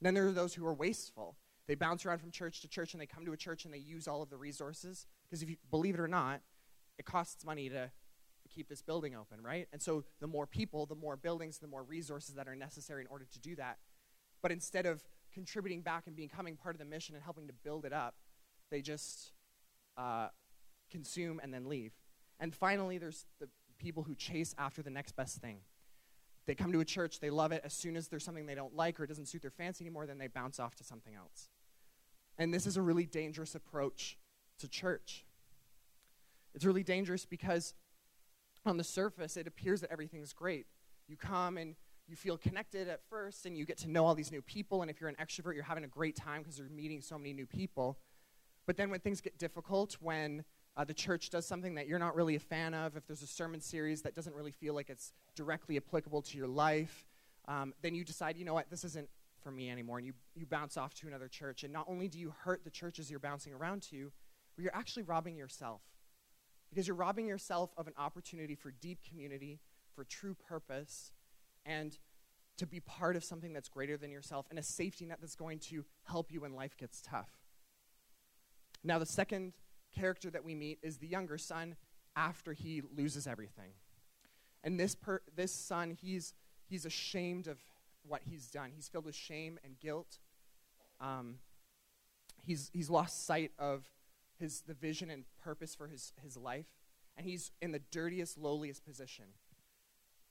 Then 0.00 0.14
there 0.14 0.26
are 0.26 0.32
those 0.32 0.54
who 0.54 0.66
are 0.66 0.74
wasteful. 0.74 1.36
They 1.66 1.74
bounce 1.74 2.04
around 2.04 2.18
from 2.18 2.30
church 2.30 2.60
to 2.62 2.68
church 2.68 2.94
and 2.94 3.00
they 3.00 3.06
come 3.06 3.24
to 3.26 3.32
a 3.32 3.36
church 3.36 3.64
and 3.64 3.74
they 3.74 3.78
use 3.78 4.08
all 4.08 4.22
of 4.22 4.30
the 4.30 4.36
resources. 4.36 5.06
Because 5.28 5.42
if 5.42 5.50
you 5.50 5.56
believe 5.70 5.94
it 5.94 6.00
or 6.00 6.08
not, 6.08 6.40
it 6.98 7.04
costs 7.04 7.44
money 7.44 7.68
to 7.68 7.90
keep 8.48 8.68
this 8.68 8.80
building 8.80 9.14
open, 9.14 9.42
right? 9.42 9.68
And 9.72 9.82
so 9.82 10.04
the 10.20 10.26
more 10.26 10.46
people, 10.46 10.86
the 10.86 10.94
more 10.94 11.16
buildings, 11.16 11.58
the 11.58 11.66
more 11.66 11.82
resources 11.82 12.34
that 12.36 12.48
are 12.48 12.56
necessary 12.56 13.02
in 13.02 13.08
order 13.08 13.26
to 13.30 13.38
do 13.38 13.54
that. 13.56 13.78
But 14.42 14.52
instead 14.52 14.86
of 14.86 15.02
contributing 15.32 15.82
back 15.82 16.06
and 16.06 16.16
becoming 16.16 16.56
part 16.56 16.74
of 16.74 16.78
the 16.78 16.86
mission 16.86 17.14
and 17.14 17.22
helping 17.22 17.46
to 17.48 17.52
build 17.52 17.84
it 17.84 17.92
up, 17.92 18.14
they 18.70 18.80
just 18.80 19.32
uh, 19.96 20.28
consume 20.90 21.40
and 21.42 21.52
then 21.52 21.68
leave. 21.68 21.92
And 22.40 22.54
finally, 22.54 22.98
there's 22.98 23.26
the 23.40 23.48
people 23.78 24.02
who 24.02 24.14
chase 24.14 24.54
after 24.58 24.82
the 24.82 24.90
next 24.90 25.16
best 25.16 25.38
thing. 25.38 25.58
They 26.46 26.54
come 26.54 26.72
to 26.72 26.80
a 26.80 26.84
church, 26.84 27.20
they 27.20 27.30
love 27.30 27.52
it. 27.52 27.62
As 27.64 27.74
soon 27.74 27.96
as 27.96 28.08
there's 28.08 28.24
something 28.24 28.46
they 28.46 28.54
don't 28.54 28.74
like 28.74 28.98
or 28.98 29.04
it 29.04 29.08
doesn't 29.08 29.26
suit 29.26 29.42
their 29.42 29.50
fancy 29.50 29.84
anymore, 29.84 30.06
then 30.06 30.18
they 30.18 30.28
bounce 30.28 30.58
off 30.58 30.74
to 30.76 30.84
something 30.84 31.14
else. 31.14 31.50
And 32.38 32.54
this 32.54 32.66
is 32.66 32.76
a 32.76 32.82
really 32.82 33.04
dangerous 33.04 33.54
approach 33.54 34.16
to 34.58 34.68
church. 34.68 35.24
It's 36.54 36.64
really 36.64 36.82
dangerous 36.82 37.26
because 37.26 37.74
on 38.64 38.76
the 38.76 38.84
surface, 38.84 39.36
it 39.36 39.46
appears 39.46 39.80
that 39.82 39.90
everything's 39.90 40.32
great. 40.32 40.66
You 41.06 41.16
come 41.16 41.56
and 41.56 41.74
you 42.08 42.16
feel 42.16 42.38
connected 42.38 42.88
at 42.88 43.00
first, 43.10 43.44
and 43.44 43.56
you 43.56 43.66
get 43.66 43.76
to 43.78 43.90
know 43.90 44.06
all 44.06 44.14
these 44.14 44.32
new 44.32 44.40
people. 44.40 44.80
And 44.80 44.90
if 44.90 45.00
you're 45.00 45.10
an 45.10 45.16
extrovert, 45.16 45.54
you're 45.54 45.62
having 45.62 45.84
a 45.84 45.88
great 45.88 46.16
time 46.16 46.42
because 46.42 46.58
you're 46.58 46.68
meeting 46.70 47.02
so 47.02 47.18
many 47.18 47.34
new 47.34 47.46
people. 47.46 47.98
But 48.66 48.76
then 48.76 48.90
when 48.90 49.00
things 49.00 49.20
get 49.20 49.38
difficult, 49.38 49.98
when 50.00 50.44
uh, 50.78 50.84
the 50.84 50.94
church 50.94 51.28
does 51.28 51.44
something 51.44 51.74
that 51.74 51.88
you're 51.88 51.98
not 51.98 52.14
really 52.14 52.36
a 52.36 52.40
fan 52.40 52.72
of, 52.72 52.96
if 52.96 53.04
there's 53.08 53.22
a 53.22 53.26
sermon 53.26 53.60
series 53.60 54.02
that 54.02 54.14
doesn't 54.14 54.34
really 54.36 54.52
feel 54.52 54.74
like 54.74 54.88
it's 54.88 55.12
directly 55.34 55.76
applicable 55.76 56.22
to 56.22 56.38
your 56.38 56.46
life, 56.46 57.04
um, 57.48 57.74
then 57.82 57.96
you 57.96 58.04
decide, 58.04 58.36
you 58.36 58.44
know 58.44 58.54
what, 58.54 58.70
this 58.70 58.84
isn't 58.84 59.08
for 59.42 59.50
me 59.50 59.70
anymore, 59.70 59.98
and 59.98 60.06
you, 60.06 60.12
you 60.36 60.46
bounce 60.46 60.76
off 60.76 60.94
to 60.94 61.08
another 61.08 61.26
church. 61.26 61.64
And 61.64 61.72
not 61.72 61.86
only 61.88 62.06
do 62.06 62.18
you 62.20 62.32
hurt 62.44 62.62
the 62.62 62.70
churches 62.70 63.10
you're 63.10 63.18
bouncing 63.18 63.52
around 63.52 63.82
to, 63.90 64.12
but 64.54 64.62
you're 64.62 64.74
actually 64.74 65.02
robbing 65.02 65.36
yourself. 65.36 65.82
Because 66.70 66.86
you're 66.86 66.96
robbing 66.96 67.26
yourself 67.26 67.70
of 67.76 67.88
an 67.88 67.94
opportunity 67.98 68.54
for 68.54 68.70
deep 68.70 69.00
community, 69.08 69.58
for 69.96 70.04
true 70.04 70.36
purpose, 70.48 71.10
and 71.66 71.98
to 72.56 72.66
be 72.66 72.78
part 72.78 73.16
of 73.16 73.24
something 73.24 73.52
that's 73.52 73.68
greater 73.68 73.96
than 73.96 74.12
yourself, 74.12 74.46
and 74.50 74.60
a 74.60 74.62
safety 74.62 75.06
net 75.06 75.18
that's 75.20 75.34
going 75.34 75.58
to 75.58 75.84
help 76.04 76.30
you 76.30 76.42
when 76.42 76.54
life 76.54 76.76
gets 76.76 77.02
tough. 77.02 77.30
Now, 78.84 79.00
the 79.00 79.06
second 79.06 79.54
character 79.98 80.30
that 80.30 80.44
we 80.44 80.54
meet 80.54 80.78
is 80.82 80.98
the 80.98 81.06
younger 81.06 81.38
son 81.38 81.76
after 82.16 82.52
he 82.52 82.82
loses 82.96 83.26
everything. 83.26 83.70
And 84.64 84.78
this, 84.78 84.94
per- 84.94 85.22
this 85.36 85.52
son, 85.52 85.96
he's, 86.00 86.34
he's 86.68 86.84
ashamed 86.84 87.46
of 87.46 87.58
what 88.06 88.22
he's 88.24 88.48
done. 88.48 88.70
He's 88.74 88.88
filled 88.88 89.04
with 89.04 89.14
shame 89.14 89.58
and 89.64 89.78
guilt. 89.80 90.18
Um, 91.00 91.36
he's, 92.44 92.70
he's 92.72 92.90
lost 92.90 93.26
sight 93.26 93.52
of 93.58 93.86
his, 94.38 94.62
the 94.62 94.74
vision 94.74 95.10
and 95.10 95.24
purpose 95.42 95.74
for 95.74 95.86
his, 95.86 96.12
his 96.22 96.36
life. 96.36 96.66
And 97.16 97.26
he's 97.26 97.50
in 97.60 97.72
the 97.72 97.80
dirtiest, 97.90 98.38
lowliest 98.38 98.84
position. 98.84 99.26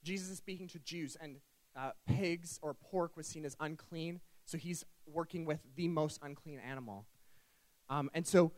Jesus 0.02 0.28
is 0.30 0.38
speaking 0.38 0.68
to 0.68 0.78
Jews, 0.78 1.16
and 1.20 1.36
uh, 1.76 1.90
pigs 2.06 2.58
or 2.62 2.74
pork 2.74 3.16
was 3.16 3.26
seen 3.26 3.44
as 3.44 3.56
unclean. 3.60 4.20
So 4.44 4.56
he's 4.56 4.84
working 5.06 5.44
with 5.44 5.60
the 5.76 5.88
most 5.88 6.18
unclean 6.22 6.60
animal. 6.60 7.04
Um, 7.90 8.10
and 8.14 8.26
so 8.26 8.52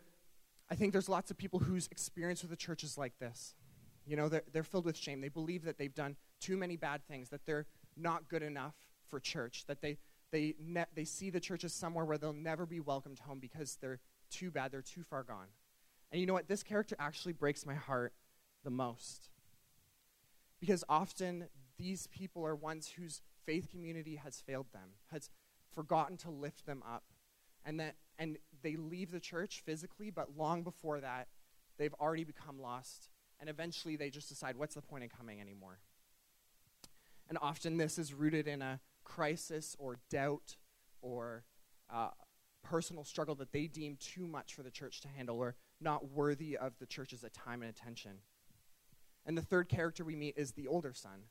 I 0.71 0.77
think 0.77 0.93
there's 0.93 1.09
lots 1.09 1.31
of 1.31 1.37
people 1.37 1.59
whose 1.59 1.89
experience 1.91 2.43
with 2.43 2.51
the 2.51 2.57
church 2.57 2.85
is 2.85 2.97
like 2.97 3.19
this. 3.19 3.55
You 4.07 4.17
know, 4.17 4.29
they're, 4.29 4.45
they're 4.53 4.63
filled 4.63 4.85
with 4.85 4.97
shame. 4.97 5.21
They 5.21 5.29
believe 5.29 5.65
that 5.65 5.79
they've 5.79 5.95
done 5.95 6.17
too 6.41 6.57
many 6.57 6.77
bad 6.77 7.07
things, 7.07 7.29
that 7.31 7.45
they're 7.47 7.67
not 7.97 8.29
good 8.29 8.43
enough 8.43 8.75
for 9.09 9.21
church, 9.21 9.65
that 9.67 9.83
they, 9.83 9.99
they, 10.31 10.55
ne- 10.61 10.87
they 10.95 11.05
see 11.05 11.31
the 11.31 11.41
church 11.41 11.65
as 11.65 11.73
somewhere 11.73 12.05
where 12.05 12.19
they'll 12.19 12.33
never 12.33 12.67
be 12.67 12.81
welcomed 12.81 13.19
home 13.19 13.41
because 13.41 13.79
they're 13.81 14.01
too 14.31 14.51
bad, 14.51 14.71
they're 14.73 14.83
too 14.83 15.03
far 15.03 15.23
gone. 15.23 15.49
And 16.13 16.21
you 16.21 16.27
know 16.27 16.33
what? 16.33 16.49
This 16.49 16.63
character 16.63 16.97
actually 16.99 17.33
breaks 17.33 17.67
my 17.67 17.75
heart 17.75 18.13
the 18.65 18.71
most. 18.71 19.29
Because 20.61 20.85
often 20.89 21.49
these 21.79 22.07
people 22.09 22.47
are 22.47 22.55
ones 22.55 22.93
whose 22.97 23.23
faith 23.45 23.71
community 23.71 24.17
has 24.17 24.41
failed 24.41 24.67
them, 24.73 24.91
has 25.11 25.31
forgotten 25.73 26.17
to 26.19 26.31
lift 26.31 26.67
them 26.67 26.83
up. 26.89 27.05
And 27.65 27.81
that 27.81 27.97
and 28.21 28.37
they 28.63 28.77
leave 28.77 29.11
the 29.11 29.19
church 29.19 29.63
physically, 29.65 30.11
but 30.11 30.37
long 30.37 30.63
before 30.63 31.01
that, 31.01 31.27
they've 31.79 31.95
already 31.95 32.25
become 32.25 32.61
lost. 32.61 33.09
And 33.41 33.49
eventually 33.49 33.97
they 33.97 34.11
just 34.11 34.29
decide, 34.29 34.57
what's 34.57 34.75
the 34.75 34.83
point 34.83 35.03
in 35.03 35.09
coming 35.09 35.41
anymore? 35.41 35.79
And 37.29 37.39
often 37.41 37.79
this 37.79 37.99
is 37.99 38.13
rooted 38.13 38.47
in 38.47 38.61
a 38.61 38.81
crisis 39.05 39.75
or 39.79 39.97
doubt 40.11 40.57
or 41.01 41.45
uh, 41.93 42.11
personal 42.63 43.05
struggle 43.05 43.35
that 43.37 43.53
they 43.53 43.67
deem 43.67 43.97
too 43.97 44.27
much 44.27 44.53
for 44.53 44.63
the 44.63 44.71
church 44.71 45.01
to 45.01 45.09
handle 45.09 45.39
or 45.39 45.57
not 45.81 46.11
worthy 46.11 46.59
of 46.59 46.75
the 46.79 46.87
church's 46.87 47.25
time 47.33 47.63
and 47.63 47.71
attention. 47.71 48.19
And 49.25 49.39
the 49.39 49.43
third 49.43 49.71
character 49.71 50.05
we 50.05 50.15
meet 50.15 50.35
is 50.37 50.53
the 50.53 50.69
older 50.69 50.93
son. 50.93 51.23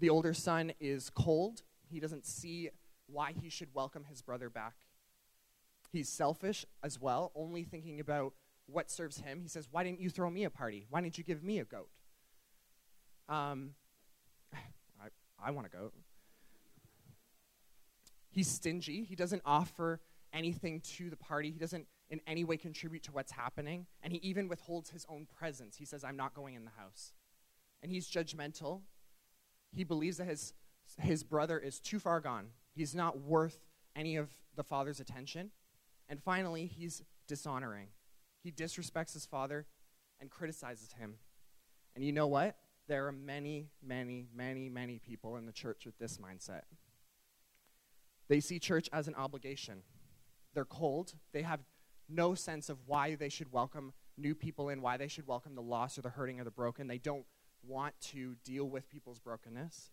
The 0.00 0.10
older 0.10 0.34
son 0.34 0.72
is 0.80 1.08
cold. 1.08 1.62
He 1.88 2.00
doesn't 2.00 2.26
see 2.26 2.70
why 3.06 3.32
he 3.32 3.48
should 3.48 3.72
welcome 3.72 4.04
his 4.04 4.22
brother 4.22 4.50
back. 4.50 4.74
He's 5.92 6.08
selfish 6.08 6.64
as 6.82 7.00
well, 7.00 7.32
only 7.34 7.64
thinking 7.64 8.00
about 8.00 8.34
what 8.66 8.90
serves 8.90 9.18
him. 9.18 9.40
He 9.40 9.48
says, 9.48 9.68
Why 9.70 9.84
didn't 9.84 10.00
you 10.00 10.10
throw 10.10 10.30
me 10.30 10.44
a 10.44 10.50
party? 10.50 10.86
Why 10.90 11.00
didn't 11.00 11.18
you 11.18 11.24
give 11.24 11.42
me 11.42 11.58
a 11.58 11.64
goat? 11.64 11.88
Um, 13.28 13.70
I, 14.54 15.08
I 15.42 15.50
want 15.50 15.66
a 15.66 15.70
goat. 15.70 15.92
He's 18.30 18.48
stingy. 18.48 19.04
He 19.04 19.16
doesn't 19.16 19.42
offer 19.46 20.00
anything 20.32 20.80
to 20.96 21.08
the 21.08 21.16
party. 21.16 21.50
He 21.50 21.58
doesn't 21.58 21.86
in 22.10 22.20
any 22.26 22.44
way 22.44 22.56
contribute 22.56 23.02
to 23.04 23.12
what's 23.12 23.32
happening. 23.32 23.86
And 24.02 24.12
he 24.12 24.18
even 24.20 24.48
withholds 24.48 24.90
his 24.90 25.06
own 25.08 25.26
presence. 25.38 25.76
He 25.76 25.84
says, 25.84 26.04
I'm 26.04 26.16
not 26.16 26.34
going 26.34 26.54
in 26.54 26.64
the 26.64 26.70
house. 26.78 27.12
And 27.82 27.90
he's 27.90 28.08
judgmental. 28.08 28.82
He 29.72 29.84
believes 29.84 30.18
that 30.18 30.26
his, 30.26 30.52
his 30.98 31.24
brother 31.24 31.58
is 31.58 31.80
too 31.80 31.98
far 31.98 32.20
gone. 32.20 32.48
He's 32.74 32.94
not 32.94 33.20
worth 33.20 33.58
any 33.94 34.16
of 34.16 34.28
the 34.54 34.62
father's 34.62 35.00
attention. 35.00 35.50
And 36.08 36.22
finally, 36.22 36.66
he's 36.66 37.02
dishonoring. 37.26 37.88
He 38.42 38.52
disrespects 38.52 39.12
his 39.12 39.26
father 39.26 39.66
and 40.20 40.30
criticizes 40.30 40.92
him. 40.92 41.14
And 41.94 42.04
you 42.04 42.12
know 42.12 42.26
what? 42.26 42.56
There 42.88 43.06
are 43.06 43.12
many, 43.12 43.70
many, 43.82 44.28
many, 44.34 44.68
many 44.68 44.98
people 44.98 45.36
in 45.36 45.46
the 45.46 45.52
church 45.52 45.84
with 45.84 45.98
this 45.98 46.18
mindset. 46.18 46.62
They 48.28 48.40
see 48.40 48.58
church 48.58 48.88
as 48.92 49.08
an 49.08 49.14
obligation. 49.14 49.82
They're 50.54 50.64
cold. 50.64 51.14
They 51.32 51.42
have 51.42 51.60
no 52.08 52.34
sense 52.34 52.68
of 52.68 52.78
why 52.86 53.14
they 53.16 53.28
should 53.28 53.52
welcome 53.52 53.92
new 54.16 54.34
people 54.34 54.68
in, 54.68 54.80
why 54.80 54.96
they 54.96 55.08
should 55.08 55.26
welcome 55.26 55.54
the 55.54 55.62
lost 55.62 55.98
or 55.98 56.02
the 56.02 56.10
hurting 56.10 56.40
or 56.40 56.44
the 56.44 56.50
broken. 56.50 56.86
They 56.86 56.98
don't 56.98 57.24
want 57.66 57.94
to 58.00 58.36
deal 58.44 58.64
with 58.64 58.88
people's 58.88 59.18
brokenness. 59.18 59.90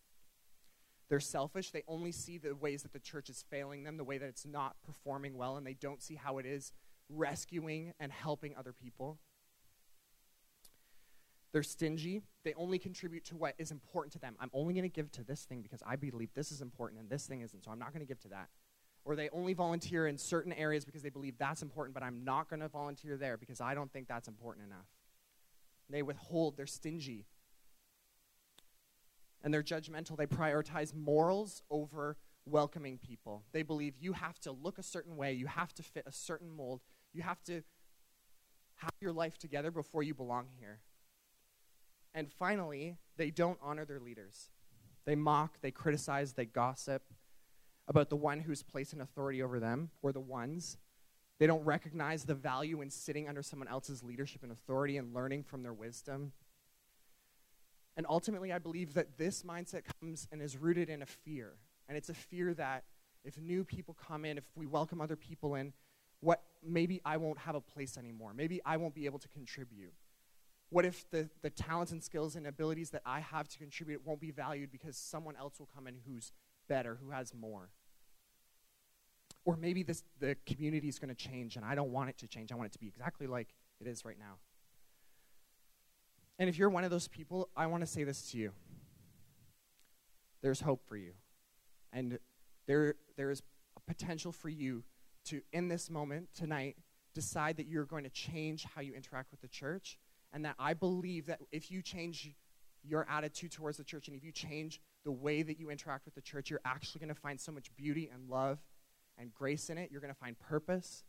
They're 1.09 1.19
selfish. 1.19 1.71
They 1.71 1.83
only 1.87 2.11
see 2.11 2.37
the 2.37 2.55
ways 2.55 2.83
that 2.83 2.93
the 2.93 2.99
church 2.99 3.29
is 3.29 3.43
failing 3.49 3.83
them, 3.83 3.97
the 3.97 4.03
way 4.03 4.17
that 4.17 4.27
it's 4.27 4.45
not 4.45 4.75
performing 4.85 5.37
well, 5.37 5.57
and 5.57 5.67
they 5.67 5.73
don't 5.73 6.01
see 6.01 6.15
how 6.15 6.37
it 6.37 6.45
is 6.45 6.71
rescuing 7.09 7.93
and 7.99 8.11
helping 8.11 8.55
other 8.55 8.73
people. 8.73 9.19
They're 11.51 11.61
stingy. 11.61 12.23
They 12.43 12.55
only 12.55 12.79
contribute 12.79 13.25
to 13.25 13.35
what 13.35 13.53
is 13.59 13.69
important 13.69 14.13
to 14.13 14.19
them. 14.19 14.35
I'm 14.39 14.49
only 14.53 14.73
going 14.73 14.83
to 14.83 14.89
give 14.89 15.11
to 15.11 15.23
this 15.23 15.43
thing 15.43 15.61
because 15.61 15.83
I 15.85 15.95
believe 15.95 16.29
this 16.33 16.51
is 16.51 16.61
important 16.61 16.99
and 16.99 17.09
this 17.09 17.27
thing 17.27 17.41
isn't, 17.41 17.63
so 17.63 17.71
I'm 17.71 17.77
not 17.77 17.93
going 17.93 18.03
to 18.03 18.07
give 18.07 18.19
to 18.21 18.29
that. 18.29 18.49
Or 19.05 19.15
they 19.15 19.29
only 19.29 19.53
volunteer 19.53 20.07
in 20.07 20.17
certain 20.17 20.53
areas 20.53 20.83
because 20.83 21.03
they 21.03 21.09
believe 21.09 21.37
that's 21.37 21.61
important, 21.61 21.93
but 21.93 22.01
I'm 22.01 22.23
not 22.23 22.49
going 22.49 22.61
to 22.61 22.69
volunteer 22.69 23.17
there 23.17 23.37
because 23.37 23.61
I 23.61 23.75
don't 23.75 23.91
think 23.91 24.07
that's 24.07 24.27
important 24.27 24.65
enough. 24.65 24.87
They 25.89 26.01
withhold, 26.01 26.57
they're 26.57 26.65
stingy 26.65 27.25
and 29.43 29.53
they're 29.53 29.63
judgmental. 29.63 30.17
They 30.17 30.25
prioritize 30.25 30.93
morals 30.93 31.61
over 31.69 32.17
welcoming 32.45 32.97
people. 32.97 33.43
They 33.51 33.63
believe 33.63 33.95
you 33.99 34.13
have 34.13 34.39
to 34.41 34.51
look 34.51 34.77
a 34.77 34.83
certain 34.83 35.15
way, 35.15 35.33
you 35.33 35.47
have 35.47 35.73
to 35.75 35.83
fit 35.83 36.03
a 36.05 36.11
certain 36.11 36.49
mold, 36.49 36.81
you 37.13 37.21
have 37.21 37.43
to 37.43 37.63
have 38.75 38.91
your 38.99 39.13
life 39.13 39.37
together 39.37 39.71
before 39.71 40.03
you 40.03 40.13
belong 40.13 40.47
here. 40.59 40.79
And 42.13 42.31
finally, 42.31 42.97
they 43.17 43.31
don't 43.31 43.57
honor 43.61 43.85
their 43.85 43.99
leaders. 43.99 44.49
They 45.05 45.15
mock, 45.15 45.59
they 45.61 45.71
criticize, 45.71 46.33
they 46.33 46.45
gossip 46.45 47.03
about 47.87 48.09
the 48.09 48.15
one 48.15 48.39
who's 48.39 48.63
placed 48.63 48.93
an 48.93 49.01
authority 49.01 49.41
over 49.41 49.59
them 49.59 49.89
or 50.01 50.11
the 50.11 50.19
ones. 50.19 50.77
They 51.39 51.47
don't 51.47 51.63
recognize 51.65 52.23
the 52.23 52.35
value 52.35 52.81
in 52.81 52.89
sitting 52.89 53.27
under 53.27 53.41
someone 53.41 53.67
else's 53.67 54.03
leadership 54.03 54.43
and 54.43 54.51
authority 54.51 54.97
and 54.97 55.13
learning 55.13 55.43
from 55.43 55.63
their 55.63 55.73
wisdom. 55.73 56.31
And 57.95 58.05
ultimately, 58.09 58.51
I 58.51 58.59
believe 58.59 58.95
that 58.95 59.17
this 59.17 59.43
mindset 59.43 59.83
comes 59.99 60.27
and 60.31 60.41
is 60.41 60.57
rooted 60.57 60.89
in 60.89 61.01
a 61.01 61.05
fear. 61.05 61.53
And 61.87 61.97
it's 61.97 62.09
a 62.09 62.13
fear 62.13 62.53
that 62.55 62.83
if 63.23 63.37
new 63.37 63.63
people 63.63 63.95
come 64.07 64.25
in, 64.25 64.37
if 64.37 64.45
we 64.55 64.65
welcome 64.65 64.99
other 64.99 65.15
people 65.15 65.55
in, 65.55 65.73
what 66.19 66.41
maybe 66.65 67.01
I 67.05 67.17
won't 67.17 67.39
have 67.39 67.55
a 67.55 67.61
place 67.61 67.97
anymore. 67.97 68.33
Maybe 68.33 68.61
I 68.65 68.77
won't 68.77 68.95
be 68.95 69.05
able 69.05 69.19
to 69.19 69.27
contribute. 69.27 69.93
What 70.69 70.85
if 70.85 71.09
the, 71.11 71.29
the 71.41 71.49
talents 71.49 71.91
and 71.91 72.03
skills 72.03 72.35
and 72.35 72.47
abilities 72.47 72.89
that 72.91 73.03
I 73.05 73.19
have 73.19 73.47
to 73.49 73.57
contribute 73.59 74.01
won't 74.05 74.19
be 74.19 74.31
valued 74.31 74.71
because 74.71 74.97
someone 74.97 75.35
else 75.35 75.59
will 75.59 75.69
come 75.75 75.85
in 75.85 75.97
who's 76.07 76.31
better, 76.67 76.97
who 77.03 77.11
has 77.11 77.33
more. 77.33 77.69
Or 79.45 79.57
maybe 79.57 79.83
this, 79.83 80.03
the 80.19 80.35
community 80.45 80.87
is 80.87 80.97
going 80.97 81.13
to 81.13 81.29
change 81.29 81.57
and 81.57 81.65
I 81.65 81.75
don't 81.75 81.91
want 81.91 82.09
it 82.09 82.17
to 82.19 82.27
change. 82.27 82.51
I 82.51 82.55
want 82.55 82.67
it 82.67 82.73
to 82.73 82.79
be 82.79 82.87
exactly 82.87 83.27
like 83.27 83.49
it 83.79 83.87
is 83.87 84.03
right 84.05 84.17
now. 84.17 84.37
And 86.43 86.49
if 86.49 86.57
you're 86.57 86.67
one 86.69 86.83
of 86.83 86.91
those 86.91 87.07
people, 87.07 87.47
I 87.55 87.67
want 87.67 87.83
to 87.83 87.87
say 87.87 88.03
this 88.03 88.29
to 88.31 88.37
you. 88.37 88.51
There's 90.41 90.59
hope 90.59 90.85
for 90.85 90.97
you. 90.97 91.13
And 91.93 92.19
there, 92.67 92.95
there 93.15 93.31
is 93.31 93.41
a 93.77 93.79
potential 93.79 94.33
for 94.33 94.49
you 94.49 94.83
to, 95.27 95.39
in 95.53 95.69
this 95.69 95.89
moment, 95.89 96.27
tonight, 96.35 96.75
decide 97.13 97.55
that 97.55 97.67
you're 97.67 97.85
going 97.85 98.03
to 98.03 98.09
change 98.09 98.65
how 98.75 98.81
you 98.81 98.93
interact 98.93 99.31
with 99.31 99.39
the 99.39 99.47
church. 99.47 99.97
And 100.33 100.43
that 100.43 100.55
I 100.59 100.73
believe 100.73 101.27
that 101.27 101.39
if 101.53 101.71
you 101.71 101.81
change 101.81 102.35
your 102.83 103.07
attitude 103.09 103.53
towards 103.53 103.77
the 103.77 103.85
church 103.85 104.09
and 104.09 104.17
if 104.17 104.21
you 104.21 104.33
change 104.33 104.81
the 105.05 105.13
way 105.13 105.43
that 105.43 105.57
you 105.57 105.71
interact 105.71 106.03
with 106.03 106.13
the 106.13 106.21
church, 106.21 106.49
you're 106.49 106.59
actually 106.65 106.99
going 106.99 107.15
to 107.15 107.21
find 107.21 107.39
so 107.39 107.53
much 107.53 107.73
beauty 107.77 108.11
and 108.13 108.27
love 108.29 108.59
and 109.17 109.33
grace 109.33 109.69
in 109.69 109.77
it. 109.77 109.91
You're 109.93 110.01
going 110.01 110.13
to 110.13 110.19
find 110.19 110.37
purpose. 110.37 111.05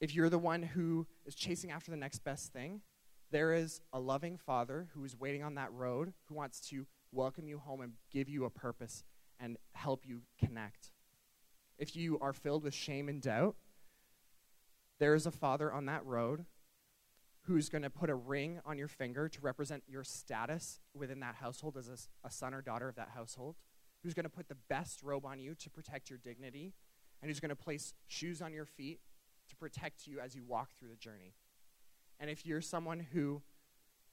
If 0.00 0.14
you're 0.14 0.28
the 0.28 0.38
one 0.38 0.62
who 0.62 1.06
is 1.24 1.34
chasing 1.34 1.70
after 1.70 1.90
the 1.90 1.96
next 1.96 2.22
best 2.22 2.52
thing, 2.52 2.82
there 3.30 3.54
is 3.54 3.80
a 3.92 3.98
loving 3.98 4.36
father 4.36 4.88
who 4.92 5.04
is 5.04 5.18
waiting 5.18 5.42
on 5.42 5.54
that 5.54 5.72
road 5.72 6.12
who 6.28 6.34
wants 6.34 6.60
to 6.68 6.86
welcome 7.12 7.48
you 7.48 7.58
home 7.58 7.80
and 7.80 7.92
give 8.12 8.28
you 8.28 8.44
a 8.44 8.50
purpose 8.50 9.04
and 9.40 9.56
help 9.72 10.06
you 10.06 10.22
connect. 10.38 10.92
If 11.78 11.96
you 11.96 12.18
are 12.20 12.32
filled 12.32 12.62
with 12.62 12.74
shame 12.74 13.08
and 13.08 13.22
doubt, 13.22 13.56
there 14.98 15.14
is 15.14 15.26
a 15.26 15.30
father 15.30 15.72
on 15.72 15.86
that 15.86 16.04
road 16.04 16.44
who's 17.42 17.68
going 17.68 17.82
to 17.82 17.90
put 17.90 18.10
a 18.10 18.14
ring 18.14 18.60
on 18.64 18.76
your 18.76 18.88
finger 18.88 19.28
to 19.28 19.40
represent 19.40 19.82
your 19.86 20.04
status 20.04 20.80
within 20.94 21.20
that 21.20 21.36
household 21.36 21.76
as 21.76 21.88
a, 21.88 22.26
a 22.26 22.30
son 22.30 22.52
or 22.52 22.60
daughter 22.60 22.88
of 22.88 22.96
that 22.96 23.10
household, 23.14 23.56
who's 24.02 24.14
going 24.14 24.24
to 24.24 24.30
put 24.30 24.48
the 24.48 24.56
best 24.68 25.02
robe 25.02 25.24
on 25.24 25.38
you 25.38 25.54
to 25.54 25.70
protect 25.70 26.10
your 26.10 26.18
dignity, 26.18 26.74
and 27.22 27.30
who's 27.30 27.40
going 27.40 27.50
to 27.50 27.56
place 27.56 27.94
shoes 28.08 28.42
on 28.42 28.52
your 28.52 28.66
feet 28.66 29.00
to 29.48 29.56
protect 29.56 30.06
you 30.06 30.20
as 30.20 30.34
you 30.34 30.42
walk 30.44 30.70
through 30.78 30.88
the 30.88 30.96
journey. 30.96 31.34
And 32.18 32.30
if 32.30 32.46
you're 32.46 32.60
someone 32.60 33.06
who 33.12 33.42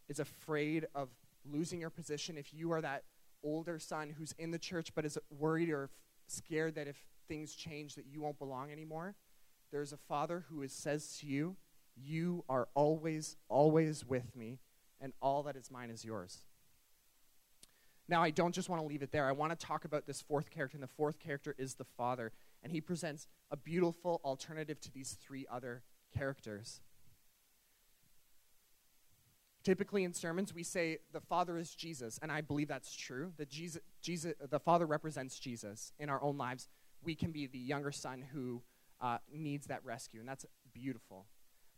is 0.09 0.19
afraid 0.19 0.87
of 0.93 1.09
losing 1.49 1.79
your 1.79 1.89
position, 1.89 2.37
if 2.37 2.53
you 2.53 2.71
are 2.71 2.81
that 2.81 3.03
older 3.43 3.79
son 3.79 4.13
who's 4.17 4.33
in 4.37 4.51
the 4.51 4.59
church 4.59 4.93
but 4.95 5.05
is 5.05 5.17
worried 5.29 5.69
or 5.69 5.89
scared 6.27 6.75
that 6.75 6.87
if 6.87 6.97
things 7.27 7.55
change 7.55 7.95
that 7.95 8.05
you 8.05 8.21
won't 8.21 8.39
belong 8.39 8.71
anymore, 8.71 9.15
there's 9.71 9.93
a 9.93 9.97
father 9.97 10.45
who 10.49 10.61
is, 10.61 10.71
says 10.71 11.17
to 11.19 11.25
you, 11.25 11.55
You 11.95 12.43
are 12.47 12.67
always, 12.75 13.37
always 13.49 14.05
with 14.05 14.35
me, 14.35 14.59
and 15.01 15.13
all 15.21 15.43
that 15.43 15.55
is 15.55 15.71
mine 15.71 15.89
is 15.89 16.05
yours. 16.05 16.43
Now, 18.07 18.21
I 18.21 18.31
don't 18.31 18.53
just 18.53 18.69
want 18.69 18.81
to 18.81 18.87
leave 18.87 19.01
it 19.01 19.11
there. 19.11 19.27
I 19.27 19.31
want 19.31 19.57
to 19.57 19.65
talk 19.65 19.85
about 19.85 20.05
this 20.05 20.21
fourth 20.21 20.49
character, 20.49 20.75
and 20.75 20.83
the 20.83 20.87
fourth 20.87 21.19
character 21.19 21.55
is 21.57 21.75
the 21.75 21.85
father. 21.85 22.31
And 22.63 22.71
he 22.71 22.81
presents 22.81 23.27
a 23.51 23.57
beautiful 23.57 24.21
alternative 24.23 24.79
to 24.81 24.91
these 24.91 25.17
three 25.21 25.45
other 25.51 25.83
characters. 26.17 26.81
Typically 29.63 30.03
in 30.03 30.13
sermons, 30.13 30.53
we 30.53 30.63
say 30.63 30.97
the 31.13 31.21
Father 31.21 31.57
is 31.57 31.73
Jesus, 31.73 32.19
and 32.21 32.31
I 32.31 32.41
believe 32.41 32.67
that's 32.67 32.95
true. 32.95 33.31
That 33.37 33.49
Jesus, 33.49 33.81
Jesus, 34.01 34.33
the 34.49 34.59
Father 34.59 34.85
represents 34.85 35.39
Jesus 35.39 35.93
in 35.99 36.09
our 36.09 36.21
own 36.21 36.37
lives. 36.37 36.67
We 37.01 37.15
can 37.15 37.31
be 37.31 37.47
the 37.47 37.59
younger 37.59 37.91
son 37.91 38.23
who 38.33 38.61
uh, 38.99 39.19
needs 39.31 39.67
that 39.67 39.83
rescue, 39.85 40.19
and 40.19 40.27
that's 40.27 40.45
beautiful. 40.73 41.27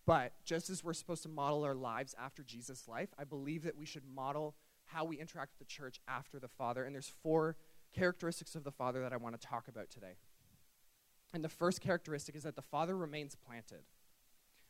But 0.05 0.33
just 0.45 0.69
as 0.69 0.83
we're 0.83 0.93
supposed 0.93 1.23
to 1.23 1.29
model 1.29 1.63
our 1.63 1.75
lives 1.75 2.15
after 2.19 2.43
Jesus' 2.43 2.87
life, 2.87 3.09
I 3.19 3.23
believe 3.23 3.63
that 3.63 3.77
we 3.77 3.85
should 3.85 4.03
model 4.13 4.55
how 4.85 5.03
we 5.03 5.19
interact 5.19 5.53
with 5.57 5.67
the 5.67 5.71
church 5.71 5.99
after 6.07 6.39
the 6.39 6.47
Father. 6.47 6.83
And 6.83 6.93
there's 6.93 7.11
four 7.23 7.55
characteristics 7.93 8.55
of 8.55 8.63
the 8.63 8.71
Father 8.71 9.01
that 9.01 9.13
I 9.13 9.17
want 9.17 9.39
to 9.39 9.47
talk 9.47 9.67
about 9.67 9.89
today. 9.89 10.15
And 11.35 11.43
the 11.43 11.49
first 11.49 11.81
characteristic 11.81 12.33
is 12.33 12.43
that 12.43 12.55
the 12.55 12.61
Father 12.61 12.95
remains 12.95 13.35
planted. 13.35 13.81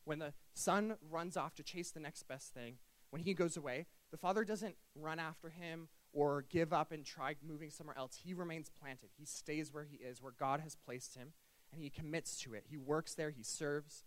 When 0.03 0.17
the 0.17 0.33
Son 0.55 0.95
runs 1.11 1.37
off 1.37 1.53
to 1.55 1.63
chase 1.63 1.91
the 1.91 1.99
next 1.99 2.23
best 2.23 2.55
thing, 2.55 2.77
when 3.11 3.21
he 3.21 3.35
goes 3.35 3.55
away, 3.55 3.85
the 4.09 4.17
Father 4.17 4.43
doesn't 4.43 4.75
run 4.95 5.19
after 5.19 5.49
him 5.49 5.89
or 6.11 6.43
give 6.49 6.73
up 6.73 6.91
and 6.91 7.05
try 7.05 7.35
moving 7.47 7.69
somewhere 7.69 7.95
else. 7.95 8.19
He 8.25 8.33
remains 8.33 8.71
planted. 8.71 9.09
He 9.15 9.25
stays 9.25 9.71
where 9.71 9.83
he 9.83 9.97
is, 9.97 10.23
where 10.23 10.31
God 10.31 10.59
has 10.61 10.75
placed 10.75 11.13
him, 11.13 11.33
and 11.71 11.83
he 11.83 11.91
commits 11.91 12.41
to 12.41 12.55
it. 12.55 12.63
He 12.67 12.77
works 12.77 13.13
there, 13.13 13.29
he 13.29 13.43
serves. 13.43 14.03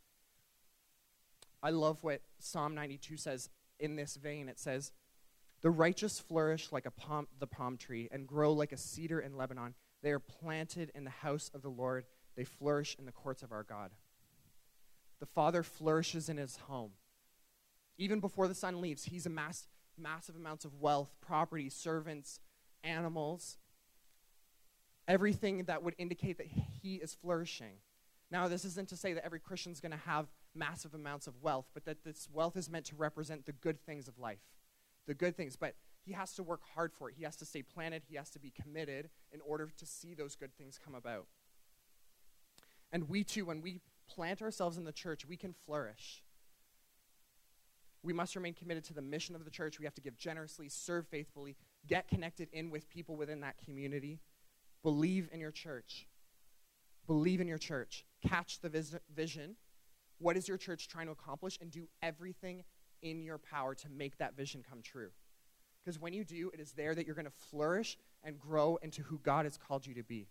I 1.62 1.71
love 1.71 2.03
what 2.03 2.23
Psalm 2.40 2.75
92 2.75 3.18
says 3.18 3.51
in 3.79 3.94
this 3.94 4.16
vein. 4.16 4.49
It 4.49 4.59
says, 4.59 4.90
The 5.61 5.71
righteous 5.71 6.18
flourish 6.18 6.73
like 6.73 6.87
a 6.87 6.90
palm, 6.90 7.29
the 7.38 7.47
palm 7.47 7.77
tree 7.77 8.09
and 8.11 8.27
grow 8.27 8.53
like 8.53 8.73
a 8.73 8.77
cedar 8.77 9.21
in 9.21 9.37
Lebanon. 9.37 9.75
They 10.03 10.11
are 10.11 10.18
planted 10.18 10.90
in 10.97 11.05
the 11.05 11.11
house 11.11 11.53
of 11.55 11.62
the 11.62 11.71
Lord, 11.71 12.05
they 12.38 12.44
flourish 12.44 12.94
in 13.01 13.05
the 13.05 13.11
courts 13.11 13.42
of 13.42 13.51
our 13.51 13.64
God. 13.64 13.90
The 15.18 15.27
Father 15.27 15.64
flourishes 15.64 16.29
in 16.29 16.37
his 16.37 16.57
home. 16.57 16.92
Even 17.98 18.20
before 18.20 18.46
the 18.46 18.55
son 18.55 18.81
leaves, 18.81 19.07
he's 19.07 19.27
amassed 19.27 19.66
massive 19.98 20.37
amounts 20.37 20.64
of 20.64 20.81
wealth, 20.81 21.16
property, 21.20 21.68
servants, 21.68 22.38
animals, 22.85 23.59
everything 25.09 25.64
that 25.64 25.83
would 25.83 25.96
indicate 25.98 26.38
that 26.38 26.46
he 26.81 26.94
is 26.94 27.12
flourishing. 27.12 27.79
Now, 28.31 28.46
this 28.46 28.64
isn't 28.64 28.88
to 28.90 28.96
say 28.96 29.14
that 29.14 29.24
every 29.24 29.40
Christian 29.40 29.72
is 29.72 29.81
going 29.81 29.90
to 29.90 29.98
have 29.98 30.29
massive 30.55 30.94
amounts 30.94 31.27
of 31.27 31.42
wealth, 31.42 31.66
but 31.74 31.87
that 31.87 32.05
this 32.05 32.29
wealth 32.33 32.57
is 32.57 32.70
meant 32.70 32.85
to 32.87 32.94
represent 32.94 33.46
the 33.46 33.53
good 33.53 33.85
things 33.85 34.07
of 34.07 34.16
life. 34.16 34.38
The 35.09 35.14
good 35.14 35.37
things. 35.37 35.57
But 35.57 35.74
he 36.05 36.12
has 36.12 36.35
to 36.35 36.44
work 36.44 36.61
hard 36.77 36.92
for 36.92 37.09
it. 37.09 37.16
He 37.18 37.24
has 37.24 37.35
to 37.37 37.44
stay 37.44 37.62
planted. 37.62 38.03
He 38.09 38.14
has 38.14 38.31
to 38.31 38.38
be 38.38 38.53
committed 38.53 39.11
in 39.33 39.40
order 39.40 39.70
to 39.77 39.87
see 39.87 40.14
those 40.14 40.37
good 40.37 40.57
things 40.57 40.79
come 40.79 40.94
about. 40.94 41.27
And 42.92 43.09
we 43.09 43.24
too, 43.24 43.44
when 43.44 43.61
we 43.61 43.81
plant 44.09 44.42
ourselves 44.42 44.77
in 44.77 44.85
the 44.85 44.92
church, 44.92 45.27
we 45.27 45.37
can 45.37 45.55
flourish. 45.66 46.22
We 48.03 48.12
must 48.12 48.37
remain 48.37 48.55
committed 48.55 48.85
to 48.85 48.94
the 48.94 49.03
mission 49.03 49.35
of 49.35 49.44
the 49.44 49.51
church. 49.51 49.79
We 49.79 49.85
have 49.85 49.94
to 49.94 50.01
give 50.01 50.16
generously, 50.16 50.68
serve 50.68 51.07
faithfully, 51.09 51.57
get 51.87 52.09
connected 52.09 52.48
in 52.53 52.70
with 52.70 52.88
people 52.88 53.16
within 53.16 53.40
that 53.40 53.57
community. 53.64 54.20
Believe 54.83 55.29
in 55.33 55.40
your 55.40 55.51
church. 55.51 56.07
Believe 57.07 57.40
in 57.40 57.48
your 57.48 57.59
church. 57.59 58.05
Catch 58.27 58.61
the 58.61 58.68
vis- 58.68 58.96
vision. 59.14 59.57
What 60.18 60.37
is 60.37 60.48
your 60.48 60.57
church 60.57 60.88
trying 60.88 61.07
to 61.07 61.12
accomplish? 61.12 61.59
And 61.61 61.70
do 61.70 61.88
everything 62.03 62.64
in 63.03 63.22
your 63.22 63.38
power 63.38 63.74
to 63.74 63.88
make 63.88 64.18
that 64.18 64.37
vision 64.37 64.64
come 64.68 64.83
true. 64.83 65.11
Because 65.85 66.01
when 66.01 66.12
you 66.12 66.24
do, 66.24 66.51
it 66.53 66.61
is 66.61 66.72
there 66.72 66.94
that 66.94 67.07
you're 67.07 67.14
going 67.14 67.24
to 67.24 67.31
flourish 67.51 67.96
and 68.22 68.38
grow 68.38 68.77
into 68.83 69.03
who 69.03 69.18
God 69.18 69.44
has 69.44 69.57
called 69.57 69.87
you 69.87 69.94
to 69.94 70.03
be. 70.03 70.29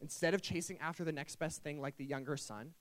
Instead 0.00 0.34
of 0.34 0.42
chasing 0.42 0.78
after 0.80 1.04
the 1.04 1.12
next 1.12 1.36
best 1.36 1.62
thing 1.62 1.80
like 1.80 1.96
the 1.96 2.04
younger 2.04 2.36
son, 2.36 2.72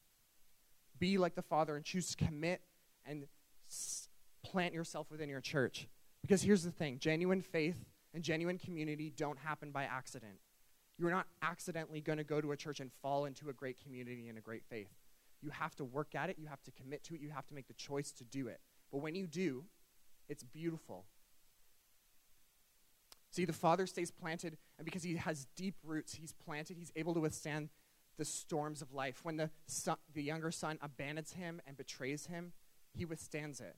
be 0.99 1.17
like 1.17 1.35
the 1.35 1.41
father 1.41 1.75
and 1.75 1.83
choose 1.83 2.13
to 2.15 2.25
commit 2.25 2.61
and 3.05 3.27
s- 3.69 4.09
plant 4.43 4.73
yourself 4.73 5.09
within 5.09 5.29
your 5.29 5.41
church. 5.41 5.87
Because 6.21 6.41
here's 6.41 6.63
the 6.63 6.71
thing 6.71 6.99
genuine 6.99 7.41
faith 7.41 7.85
and 8.13 8.23
genuine 8.23 8.57
community 8.57 9.11
don't 9.15 9.39
happen 9.39 9.71
by 9.71 9.83
accident. 9.83 10.39
You're 10.97 11.11
not 11.11 11.27
accidentally 11.41 12.01
going 12.01 12.17
to 12.17 12.23
go 12.23 12.41
to 12.41 12.51
a 12.51 12.57
church 12.57 12.79
and 12.79 12.91
fall 13.01 13.25
into 13.25 13.49
a 13.49 13.53
great 13.53 13.81
community 13.83 14.29
and 14.29 14.37
a 14.37 14.41
great 14.41 14.63
faith. 14.67 14.89
You 15.41 15.51
have 15.51 15.75
to 15.75 15.85
work 15.85 16.15
at 16.15 16.29
it, 16.29 16.37
you 16.39 16.47
have 16.47 16.63
to 16.63 16.71
commit 16.71 17.03
to 17.05 17.15
it, 17.15 17.21
you 17.21 17.29
have 17.29 17.45
to 17.47 17.53
make 17.53 17.67
the 17.67 17.75
choice 17.75 18.11
to 18.13 18.23
do 18.23 18.47
it. 18.47 18.59
But 18.91 18.99
when 18.99 19.13
you 19.13 19.27
do, 19.27 19.65
it's 20.27 20.43
beautiful. 20.43 21.05
See, 23.31 23.45
the 23.45 23.53
father 23.53 23.85
stays 23.85 24.09
planted, 24.09 24.57
and 24.77 24.85
because 24.85 25.03
he 25.03 25.15
has 25.17 25.47
deep 25.55 25.75
roots, 25.83 26.15
he's 26.15 26.33
planted, 26.33 26.77
he's 26.77 26.91
able 26.95 27.13
to 27.13 27.19
withstand 27.19 27.69
the 28.17 28.25
storms 28.25 28.81
of 28.81 28.93
life. 28.93 29.19
When 29.23 29.37
the, 29.37 29.51
son, 29.67 29.97
the 30.13 30.23
younger 30.23 30.51
son 30.51 30.79
abandons 30.81 31.33
him 31.33 31.61
and 31.67 31.77
betrays 31.77 32.27
him, 32.27 32.53
he 32.93 33.05
withstands 33.05 33.59
it. 33.59 33.75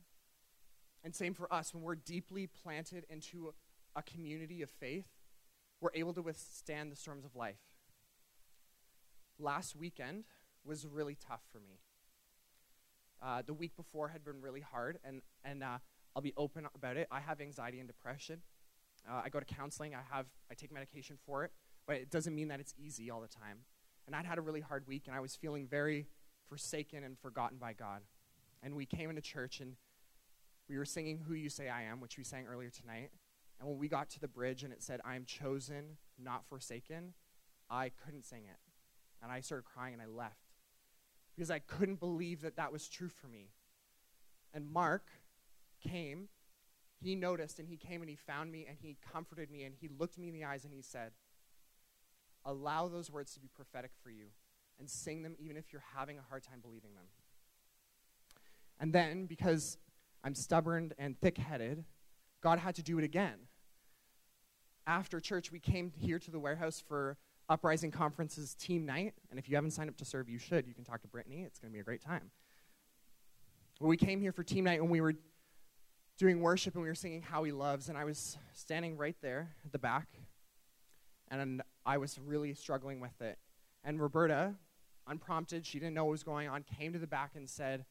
And 1.03 1.15
same 1.15 1.33
for 1.33 1.51
us, 1.53 1.73
when 1.73 1.83
we're 1.83 1.95
deeply 1.95 2.47
planted 2.47 3.05
into 3.09 3.53
a, 3.95 4.01
community 4.01 4.61
of 4.61 4.69
faith, 4.69 5.07
we're 5.81 5.89
able 5.93 6.13
to 6.13 6.21
withstand 6.21 6.89
the 6.89 6.95
storms 6.95 7.25
of 7.25 7.35
life. 7.35 7.59
Last 9.37 9.75
weekend 9.75 10.23
was 10.63 10.87
really 10.87 11.15
tough 11.15 11.41
for 11.51 11.59
me. 11.59 11.81
Uh, 13.21 13.41
the 13.45 13.53
week 13.53 13.75
before 13.75 14.07
had 14.07 14.23
been 14.23 14.41
really 14.41 14.61
hard, 14.61 14.99
and, 15.03 15.21
and 15.43 15.63
uh, 15.63 15.79
I'll 16.15 16.21
be 16.21 16.33
open 16.37 16.65
about 16.73 16.95
it. 16.95 17.09
I 17.11 17.19
have 17.19 17.41
anxiety 17.41 17.79
and 17.79 17.87
depression. 17.87 18.41
Uh, 19.09 19.21
I 19.23 19.29
go 19.29 19.39
to 19.39 19.45
counseling. 19.45 19.95
I 19.95 20.01
have 20.15 20.27
I 20.51 20.53
take 20.53 20.71
medication 20.71 21.17
for 21.25 21.43
it, 21.43 21.51
but 21.87 21.95
it 21.95 22.11
doesn't 22.11 22.35
mean 22.35 22.49
that 22.49 22.59
it's 22.59 22.73
easy 22.77 23.09
all 23.09 23.21
the 23.21 23.27
time. 23.27 23.59
And 24.05 24.15
I'd 24.15 24.25
had 24.25 24.37
a 24.37 24.41
really 24.41 24.61
hard 24.61 24.87
week, 24.87 25.03
and 25.07 25.15
I 25.15 25.19
was 25.19 25.35
feeling 25.35 25.67
very 25.67 26.07
forsaken 26.47 27.03
and 27.03 27.17
forgotten 27.19 27.57
by 27.57 27.73
God. 27.73 28.01
And 28.61 28.75
we 28.75 28.85
came 28.85 29.09
into 29.09 29.21
church, 29.21 29.59
and 29.59 29.75
we 30.67 30.77
were 30.77 30.85
singing 30.85 31.19
"Who 31.27 31.33
You 31.33 31.49
Say 31.49 31.69
I 31.69 31.83
Am," 31.83 31.99
which 31.99 32.17
we 32.17 32.23
sang 32.23 32.45
earlier 32.47 32.69
tonight. 32.69 33.11
And 33.59 33.67
when 33.67 33.77
we 33.77 33.87
got 33.87 34.09
to 34.11 34.19
the 34.19 34.27
bridge 34.27 34.63
and 34.63 34.71
it 34.71 34.83
said, 34.83 35.01
"I 35.03 35.15
am 35.15 35.25
chosen, 35.25 35.97
not 36.17 36.45
forsaken," 36.45 37.13
I 37.69 37.89
couldn't 37.89 38.25
sing 38.25 38.45
it, 38.45 38.59
and 39.21 39.31
I 39.31 39.41
started 39.41 39.65
crying 39.65 39.93
and 39.93 40.01
I 40.01 40.05
left 40.05 40.53
because 41.35 41.51
I 41.51 41.59
couldn't 41.59 41.99
believe 41.99 42.41
that 42.41 42.57
that 42.57 42.71
was 42.71 42.87
true 42.87 43.09
for 43.09 43.27
me. 43.27 43.51
And 44.53 44.71
Mark 44.71 45.07
came 45.81 46.29
he 47.01 47.15
noticed 47.15 47.59
and 47.59 47.67
he 47.67 47.77
came 47.77 48.01
and 48.01 48.09
he 48.09 48.15
found 48.15 48.51
me 48.51 48.65
and 48.67 48.77
he 48.81 48.97
comforted 49.13 49.49
me 49.49 49.63
and 49.63 49.75
he 49.79 49.89
looked 49.99 50.17
me 50.17 50.27
in 50.27 50.33
the 50.33 50.43
eyes 50.43 50.65
and 50.65 50.73
he 50.73 50.81
said, 50.81 51.11
Allow 52.45 52.87
those 52.87 53.11
words 53.11 53.33
to 53.33 53.39
be 53.39 53.49
prophetic 53.53 53.91
for 54.01 54.09
you 54.09 54.27
and 54.79 54.89
sing 54.89 55.23
them 55.23 55.35
even 55.39 55.57
if 55.57 55.71
you're 55.71 55.83
having 55.95 56.17
a 56.17 56.21
hard 56.29 56.43
time 56.43 56.59
believing 56.61 56.93
them. 56.95 57.05
And 58.79 58.93
then, 58.93 59.25
because 59.25 59.77
I'm 60.23 60.33
stubborn 60.33 60.93
and 60.97 61.19
thick 61.19 61.37
headed, 61.37 61.83
God 62.41 62.59
had 62.59 62.75
to 62.75 62.83
do 62.83 62.97
it 62.97 63.03
again. 63.03 63.35
After 64.87 65.19
church, 65.19 65.51
we 65.51 65.59
came 65.59 65.91
here 65.91 66.17
to 66.17 66.31
the 66.31 66.39
warehouse 66.39 66.81
for 66.85 67.17
Uprising 67.49 67.91
Conference's 67.91 68.55
team 68.55 68.85
night. 68.85 69.13
And 69.29 69.37
if 69.37 69.49
you 69.49 69.55
haven't 69.55 69.71
signed 69.71 69.89
up 69.89 69.97
to 69.97 70.05
serve, 70.05 70.29
you 70.29 70.39
should. 70.39 70.65
You 70.65 70.73
can 70.73 70.85
talk 70.85 71.01
to 71.01 71.07
Brittany, 71.07 71.43
it's 71.45 71.59
going 71.59 71.71
to 71.71 71.73
be 71.73 71.79
a 71.79 71.83
great 71.83 72.01
time. 72.01 72.31
We 73.81 73.97
came 73.97 74.19
here 74.19 74.33
for 74.33 74.43
team 74.43 74.65
night 74.65 74.81
and 74.81 74.89
we 74.89 74.99
were 74.99 75.13
doing 76.19 76.41
worship 76.41 76.75
and 76.75 76.83
we 76.83 76.89
were 76.89 76.95
singing 76.95 77.21
How 77.21 77.43
He 77.43 77.53
Loves. 77.53 77.87
And 77.87 77.97
I 77.97 78.03
was 78.03 78.37
standing 78.53 78.97
right 78.97 79.15
there 79.21 79.55
at 79.65 79.71
the 79.71 79.79
back 79.79 80.09
and 81.31 81.61
I 81.85 81.97
was 81.97 82.19
really 82.19 82.53
struggling 82.53 82.99
with 82.99 83.21
it. 83.21 83.39
And 83.85 84.01
Roberta, 84.01 84.55
unprompted, 85.07 85.65
she 85.65 85.79
didn't 85.79 85.93
know 85.93 86.03
what 86.03 86.11
was 86.11 86.23
going 86.23 86.49
on, 86.49 86.63
came 86.63 86.91
to 86.91 86.99
the 86.99 87.07
back 87.07 87.31
and 87.35 87.49
said, 87.49 87.85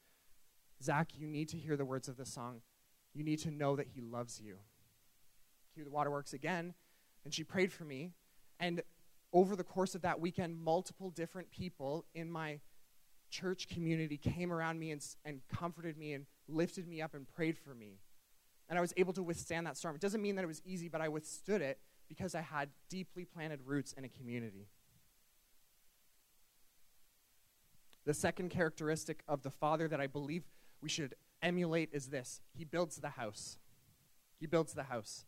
Zach, 0.81 1.09
you 1.17 1.27
need 1.27 1.49
to 1.49 1.57
hear 1.57 1.75
the 1.75 1.85
words 1.85 2.07
of 2.07 2.17
this 2.17 2.31
song. 2.31 2.61
You 3.15 3.23
need 3.23 3.39
to 3.39 3.51
know 3.51 3.75
that 3.75 3.87
he 3.87 4.01
loves 4.01 4.39
you. 4.39 4.57
Cue 5.73 5.83
the 5.83 5.89
waterworks 5.89 6.33
again. 6.33 6.75
And 7.25 7.33
she 7.33 7.43
prayed 7.43 7.73
for 7.73 7.83
me. 7.83 8.11
And 8.59 8.83
over 9.33 9.55
the 9.55 9.63
course 9.63 9.95
of 9.95 10.03
that 10.03 10.19
weekend, 10.19 10.63
multiple 10.63 11.09
different 11.09 11.49
people 11.49 12.05
in 12.13 12.31
my 12.31 12.59
church 13.31 13.67
community 13.67 14.17
came 14.17 14.53
around 14.53 14.79
me 14.79 14.91
and, 14.91 15.03
and 15.25 15.41
comforted 15.47 15.97
me 15.97 16.13
and 16.13 16.25
lifted 16.47 16.87
me 16.87 17.01
up 17.01 17.15
and 17.15 17.27
prayed 17.27 17.57
for 17.57 17.73
me. 17.73 17.97
And 18.69 18.77
I 18.77 18.81
was 18.81 18.93
able 18.97 19.13
to 19.13 19.23
withstand 19.23 19.65
that 19.65 19.77
storm. 19.77 19.95
It 19.95 20.01
doesn't 20.01 20.21
mean 20.21 20.35
that 20.35 20.43
it 20.43 20.47
was 20.47 20.61
easy, 20.63 20.87
but 20.87 21.01
I 21.01 21.09
withstood 21.09 21.61
it 21.61 21.79
because 22.07 22.35
I 22.35 22.41
had 22.41 22.69
deeply 22.89 23.25
planted 23.25 23.61
roots 23.65 23.93
in 23.93 24.05
a 24.05 24.09
community. 24.09 24.67
The 28.05 28.13
second 28.13 28.49
characteristic 28.49 29.21
of 29.27 29.43
the 29.43 29.51
Father 29.51 29.87
that 29.87 29.99
I 29.99 30.07
believe 30.07 30.43
we 30.81 30.89
should 30.89 31.15
emulate 31.41 31.89
is 31.93 32.07
this 32.07 32.41
He 32.55 32.65
builds 32.65 32.97
the 32.97 33.09
house. 33.09 33.57
He 34.39 34.47
builds 34.47 34.73
the 34.73 34.83
house. 34.83 35.25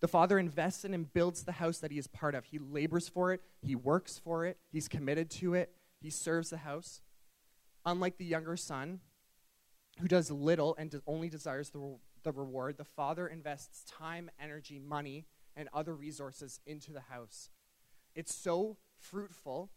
The 0.00 0.08
Father 0.08 0.38
invests 0.38 0.84
in 0.84 0.94
and 0.94 1.12
builds 1.12 1.44
the 1.44 1.52
house 1.52 1.78
that 1.78 1.90
He 1.92 1.98
is 1.98 2.06
part 2.06 2.34
of. 2.34 2.46
He 2.46 2.58
labors 2.58 3.08
for 3.08 3.32
it, 3.32 3.42
He 3.62 3.74
works 3.74 4.18
for 4.18 4.46
it, 4.46 4.58
He's 4.72 4.88
committed 4.88 5.30
to 5.30 5.54
it, 5.54 5.72
He 6.00 6.10
serves 6.10 6.50
the 6.50 6.58
house. 6.58 7.00
Unlike 7.84 8.18
the 8.18 8.24
younger 8.24 8.56
son, 8.56 9.00
who 10.00 10.08
does 10.08 10.30
little 10.30 10.74
and 10.78 11.00
only 11.06 11.28
desires 11.28 11.70
the, 11.70 11.96
the 12.22 12.32
reward, 12.32 12.76
the 12.76 12.84
Father 12.84 13.26
invests 13.26 13.84
time, 13.90 14.30
energy, 14.40 14.78
money, 14.78 15.26
and 15.56 15.68
other 15.72 15.94
resources 15.94 16.60
into 16.66 16.92
the 16.92 17.00
house. 17.00 17.50
It's 18.14 18.34
so 18.34 18.76
fruitful, 18.98 19.70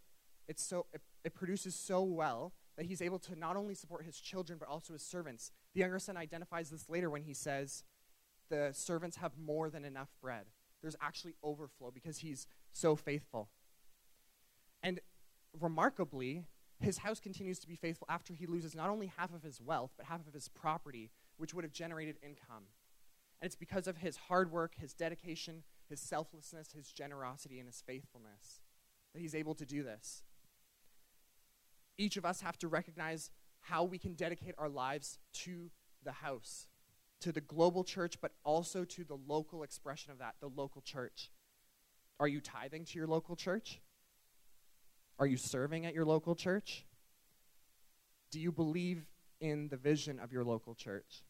it's 0.47 0.63
so, 0.63 0.86
it, 0.93 1.01
it 1.23 1.34
produces 1.34 1.75
so 1.75 2.03
well 2.03 2.53
that 2.77 2.86
he's 2.86 3.01
able 3.01 3.19
to 3.19 3.36
not 3.36 3.56
only 3.56 3.75
support 3.75 4.06
his 4.06 4.19
children 4.19 4.58
but 4.60 4.67
also 4.67 4.93
his 4.93 5.03
servants. 5.03 5.51
The 5.73 5.82
younger 5.82 5.99
son 5.99 6.17
identifies 6.17 6.69
this 6.69 6.89
later 6.89 7.10
when 7.10 7.23
he 7.23 7.34
says, 7.34 7.84
The 8.49 8.69
servants 8.73 9.17
have 9.17 9.34
more 9.38 9.69
than 9.69 9.86
enough 9.86 10.10
bread. 10.21 10.45
There's 10.82 10.95
actually 11.01 11.36
overflow 11.43 11.91
because 11.91 12.19
he's 12.19 12.47
so 12.71 12.95
faithful. 12.95 13.49
And 14.82 14.99
remarkably, 15.60 16.43
his 16.79 16.99
house 16.99 17.19
continues 17.19 17.60
to 17.60 17.67
be 17.67 17.75
faithful 17.75 18.08
after 18.10 18.34
he 18.34 18.45
loses 18.45 18.75
not 18.75 18.89
only 18.89 19.08
half 19.08 19.34
of 19.34 19.43
his 19.43 19.62
wealth, 19.62 19.91
but 19.95 20.08
half 20.08 20.27
of 20.27 20.34
his 20.34 20.49
property, 20.49 21.12
which 21.37 21.53
would 21.53 21.63
have 21.63 21.73
generated 21.73 22.17
income. 22.21 22.65
And 23.41 23.47
it's 23.47 23.55
because 23.55 23.87
of 23.87 23.97
his 23.97 24.17
hard 24.17 24.51
work, 24.51 24.73
his 24.77 24.93
dedication, 24.93 25.63
his 25.89 25.99
selflessness, 25.99 26.71
his 26.73 26.91
generosity, 26.91 27.59
and 27.59 27.67
his 27.67 27.83
faithfulness 27.85 28.61
that 29.13 29.21
he's 29.21 29.35
able 29.35 29.55
to 29.55 29.65
do 29.65 29.83
this 29.83 30.23
each 31.97 32.17
of 32.17 32.25
us 32.25 32.41
have 32.41 32.57
to 32.59 32.67
recognize 32.67 33.31
how 33.61 33.83
we 33.83 33.97
can 33.97 34.13
dedicate 34.13 34.55
our 34.57 34.69
lives 34.69 35.19
to 35.33 35.69
the 36.03 36.11
house, 36.11 36.67
to 37.21 37.31
the 37.31 37.41
global 37.41 37.83
church, 37.83 38.19
but 38.21 38.31
also 38.43 38.83
to 38.83 39.03
the 39.03 39.17
local 39.27 39.63
expression 39.63 40.11
of 40.11 40.19
that, 40.19 40.35
the 40.41 40.49
local 40.49 40.81
church. 40.81 41.31
Are 42.19 42.27
you 42.27 42.41
tithing 42.41 42.85
to 42.85 42.99
your 42.99 43.07
local 43.07 43.35
church? 43.35 43.79
Are 45.19 45.27
you 45.27 45.37
serving 45.37 45.85
at 45.85 45.93
your 45.93 46.05
local 46.05 46.35
church? 46.35 46.85
Do 48.31 48.39
you 48.39 48.51
believe 48.51 49.05
in 49.43 49.67
the 49.67 49.77
vision 49.77 50.19
of 50.19 50.32
your 50.32 50.43
local 50.43 50.73
church? 50.73 51.23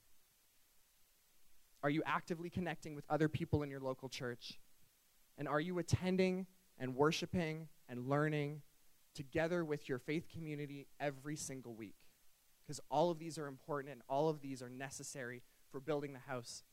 Are 1.83 1.89
you 1.89 2.01
actively 2.05 2.49
connecting 2.49 2.95
with 2.95 3.03
other 3.09 3.27
people 3.27 3.63
in 3.63 3.69
your 3.69 3.81
local 3.81 4.07
church? 4.07 4.57
And 5.37 5.49
are 5.49 5.59
you 5.59 5.79
attending 5.79 6.45
and 6.79 6.95
worshiping 6.95 7.67
and 7.89 8.07
learning 8.07 8.61
together 9.13 9.63
with 9.63 9.87
your 9.87 9.99
faith 9.99 10.27
community 10.31 10.87
every 10.99 11.35
single 11.35 11.73
week. 11.73 11.95
Because 12.65 12.79
all 12.89 13.11
of 13.11 13.19
these 13.19 13.37
are 13.37 13.47
important 13.47 13.91
and 13.91 14.01
all 14.09 14.29
of 14.29 14.41
these 14.41 14.61
are 14.61 14.69
necessary 14.69 15.41
for 15.71 15.79
building 15.79 16.13
the 16.13 16.19
house. 16.19 16.63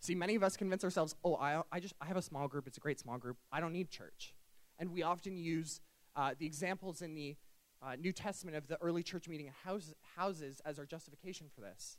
See, 0.00 0.14
many 0.14 0.34
of 0.34 0.42
us 0.42 0.56
convince 0.56 0.84
ourselves, 0.84 1.14
oh, 1.24 1.36
I, 1.36 1.62
I 1.72 1.80
just 1.80 1.94
I 2.00 2.06
have 2.06 2.16
a 2.16 2.22
small 2.22 2.46
group. 2.46 2.66
It's 2.66 2.76
a 2.76 2.80
great 2.80 3.00
small 3.00 3.18
group. 3.18 3.36
I 3.50 3.60
don't 3.60 3.72
need 3.72 3.90
church. 3.90 4.34
And 4.78 4.92
we 4.92 5.02
often 5.02 5.36
use 5.36 5.80
uh, 6.14 6.34
the 6.38 6.46
examples 6.46 7.02
in 7.02 7.14
the 7.14 7.36
uh, 7.84 7.96
New 7.96 8.12
Testament 8.12 8.56
of 8.56 8.66
the 8.66 8.80
early 8.80 9.02
church 9.02 9.28
meeting 9.28 9.46
in 9.46 9.52
house, 9.64 9.92
houses 10.16 10.60
as 10.64 10.78
our 10.78 10.86
justification 10.86 11.48
for 11.54 11.60
this. 11.60 11.98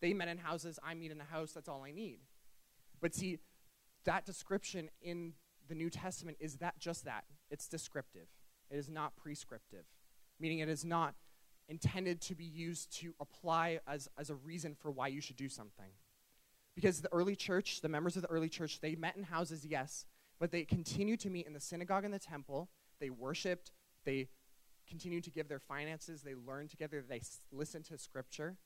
They 0.00 0.12
met 0.12 0.28
in 0.28 0.38
houses, 0.38 0.78
I 0.82 0.94
meet 0.94 1.10
in 1.10 1.20
a 1.20 1.24
house, 1.24 1.52
that's 1.52 1.68
all 1.68 1.82
I 1.84 1.92
need. 1.92 2.18
But 3.00 3.14
see, 3.14 3.38
that 4.04 4.26
description 4.26 4.90
in 5.00 5.32
the 5.68 5.74
New 5.74 5.90
Testament 5.90 6.36
is 6.40 6.56
that 6.56 6.78
just 6.78 7.04
that. 7.04 7.24
It's 7.50 7.66
descriptive. 7.66 8.28
It 8.70 8.76
is 8.76 8.88
not 8.88 9.16
prescriptive, 9.16 9.84
meaning 10.38 10.58
it 10.58 10.68
is 10.68 10.84
not 10.84 11.14
intended 11.68 12.20
to 12.20 12.34
be 12.34 12.44
used 12.44 12.92
to 13.00 13.14
apply 13.20 13.80
as, 13.86 14.08
as 14.18 14.30
a 14.30 14.34
reason 14.34 14.74
for 14.74 14.90
why 14.90 15.08
you 15.08 15.20
should 15.20 15.36
do 15.36 15.48
something. 15.48 15.90
Because 16.74 17.00
the 17.00 17.12
early 17.12 17.34
church, 17.34 17.80
the 17.80 17.88
members 17.88 18.16
of 18.16 18.22
the 18.22 18.28
early 18.28 18.48
church, 18.48 18.80
they 18.80 18.94
met 18.94 19.16
in 19.16 19.22
houses, 19.22 19.64
yes, 19.64 20.04
but 20.38 20.50
they 20.50 20.64
continued 20.64 21.20
to 21.20 21.30
meet 21.30 21.46
in 21.46 21.54
the 21.54 21.60
synagogue 21.60 22.04
and 22.04 22.12
the 22.12 22.18
temple. 22.18 22.68
They 23.00 23.10
worshiped, 23.10 23.72
they 24.04 24.28
continued 24.86 25.24
to 25.24 25.30
give 25.30 25.48
their 25.48 25.58
finances, 25.58 26.22
they 26.22 26.34
learned 26.34 26.70
together, 26.70 27.04
they 27.06 27.20
listened 27.52 27.84
to 27.86 27.98
scripture. 27.98 28.56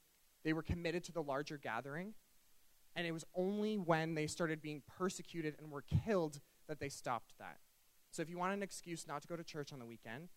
They 0.44 0.52
were 0.52 0.62
committed 0.62 1.04
to 1.04 1.12
the 1.12 1.22
larger 1.22 1.58
gathering. 1.58 2.14
And 2.96 3.06
it 3.06 3.12
was 3.12 3.24
only 3.34 3.76
when 3.76 4.14
they 4.14 4.26
started 4.26 4.60
being 4.60 4.82
persecuted 4.98 5.56
and 5.58 5.70
were 5.70 5.84
killed 6.04 6.40
that 6.68 6.80
they 6.80 6.88
stopped 6.88 7.34
that. 7.38 7.58
So 8.10 8.22
if 8.22 8.28
you 8.28 8.38
want 8.38 8.54
an 8.54 8.62
excuse 8.62 9.06
not 9.06 9.22
to 9.22 9.28
go 9.28 9.36
to 9.36 9.44
church 9.44 9.72
on 9.72 9.78
the 9.78 9.86
weekend, 9.86 10.28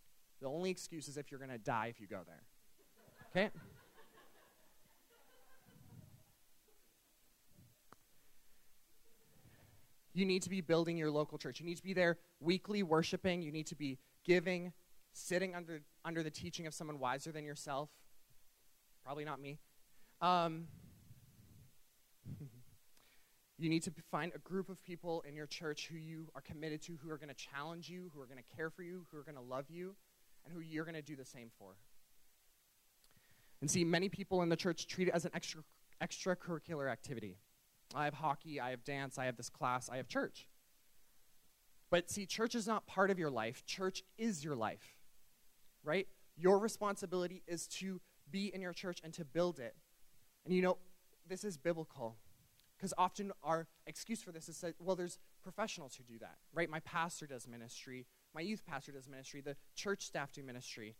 the 0.41 0.47
only 0.47 0.69
excuse 0.69 1.07
is 1.07 1.17
if 1.17 1.31
you're 1.31 1.39
going 1.39 1.49
to 1.49 1.57
die 1.57 1.87
if 1.87 1.99
you 1.99 2.07
go 2.07 2.21
there. 2.25 2.43
Okay? 3.31 3.49
You 10.13 10.25
need 10.25 10.43
to 10.43 10.49
be 10.49 10.61
building 10.61 10.95
your 10.95 11.09
local 11.09 11.39
church. 11.39 11.59
You 11.59 11.65
need 11.65 11.77
to 11.77 11.83
be 11.83 11.93
there 11.93 12.17
weekly 12.39 12.83
worshiping. 12.83 13.41
You 13.41 13.51
need 13.51 13.67
to 13.67 13.75
be 13.75 13.97
giving, 14.23 14.71
sitting 15.13 15.55
under, 15.55 15.81
under 16.03 16.23
the 16.23 16.31
teaching 16.31 16.67
of 16.67 16.73
someone 16.73 16.99
wiser 16.99 17.31
than 17.31 17.45
yourself. 17.45 17.89
Probably 19.03 19.25
not 19.25 19.39
me. 19.39 19.59
Um, 20.21 20.67
You 23.63 23.69
need 23.69 23.83
to 23.83 23.93
find 24.11 24.31
a 24.35 24.39
group 24.39 24.69
of 24.69 24.81
people 24.83 25.23
in 25.27 25.35
your 25.35 25.45
church 25.45 25.87
who 25.89 25.97
you 25.97 26.27
are 26.35 26.41
committed 26.41 26.81
to, 26.83 26.97
who 27.01 27.09
are 27.09 27.17
going 27.17 27.29
to 27.29 27.35
challenge 27.35 27.87
you, 27.87 28.11
who 28.13 28.19
are 28.19 28.25
going 28.25 28.37
to 28.37 28.55
care 28.55 28.69
for 28.69 28.83
you, 28.83 29.05
who 29.11 29.17
are 29.17 29.23
going 29.23 29.35
to 29.35 29.41
love 29.41 29.65
you, 29.69 29.95
and 30.43 30.53
who 30.53 30.59
you're 30.59 30.85
going 30.85 30.95
to 30.95 31.01
do 31.01 31.15
the 31.15 31.25
same 31.25 31.49
for. 31.57 31.75
And 33.61 33.69
see, 33.69 33.85
many 33.85 34.09
people 34.09 34.41
in 34.41 34.49
the 34.49 34.57
church 34.57 34.87
treat 34.87 35.07
it 35.07 35.13
as 35.13 35.23
an 35.23 35.31
extra, 35.33 35.61
extracurricular 36.01 36.91
activity. 36.91 37.37
I 37.95 38.05
have 38.05 38.15
hockey, 38.15 38.59
I 38.59 38.71
have 38.71 38.83
dance, 38.83 39.17
I 39.17 39.25
have 39.25 39.37
this 39.37 39.49
class, 39.49 39.87
I 39.89 39.97
have 39.97 40.07
church. 40.07 40.49
But 41.89 42.09
see, 42.09 42.25
church 42.25 42.55
is 42.55 42.67
not 42.67 42.87
part 42.87 43.11
of 43.11 43.19
your 43.19 43.29
life, 43.29 43.65
church 43.65 44.03
is 44.17 44.43
your 44.43 44.55
life, 44.55 44.97
right? 45.83 46.07
Your 46.35 46.59
responsibility 46.59 47.43
is 47.47 47.67
to 47.67 48.01
be 48.31 48.53
in 48.53 48.61
your 48.61 48.73
church 48.73 48.99
and 49.03 49.13
to 49.13 49.25
build 49.25 49.59
it. 49.59 49.75
And 50.45 50.53
you 50.53 50.61
know, 50.61 50.77
this 51.27 51.43
is 51.43 51.57
biblical. 51.57 52.17
Because 52.77 52.93
often 52.97 53.31
our 53.43 53.67
excuse 53.87 54.21
for 54.21 54.31
this 54.31 54.49
is 54.49 54.59
that, 54.61 54.75
well, 54.79 54.95
there's 54.95 55.17
professionals 55.41 55.95
who 55.95 56.03
do 56.03 56.19
that, 56.19 56.35
right? 56.53 56.69
My 56.69 56.81
pastor 56.81 57.25
does 57.25 57.47
ministry, 57.47 58.05
my 58.35 58.41
youth 58.41 58.65
pastor 58.65 58.91
does 58.91 59.07
ministry, 59.07 59.41
the 59.41 59.55
church 59.75 60.05
staff 60.05 60.33
do 60.33 60.43
ministry. 60.43 60.95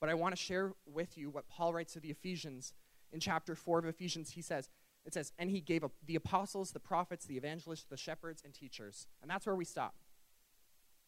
But 0.00 0.08
I 0.08 0.14
want 0.14 0.34
to 0.34 0.40
share 0.40 0.72
with 0.86 1.18
you 1.18 1.28
what 1.28 1.48
Paul 1.48 1.74
writes 1.74 1.92
to 1.94 2.00
the 2.00 2.10
Ephesians 2.10 2.72
in 3.12 3.20
chapter 3.20 3.54
4 3.54 3.80
of 3.80 3.84
Ephesians. 3.86 4.30
He 4.30 4.42
says, 4.42 4.70
it 5.04 5.14
says, 5.14 5.32
and 5.38 5.50
he 5.50 5.60
gave 5.60 5.84
up 5.84 5.92
the 6.06 6.14
apostles, 6.14 6.70
the 6.70 6.80
prophets, 6.80 7.24
the 7.24 7.36
evangelists, 7.36 7.86
the 7.88 7.96
shepherds, 7.96 8.42
and 8.44 8.54
teachers. 8.54 9.06
And 9.20 9.30
that's 9.30 9.46
where 9.46 9.56
we 9.56 9.64
stop. 9.64 9.94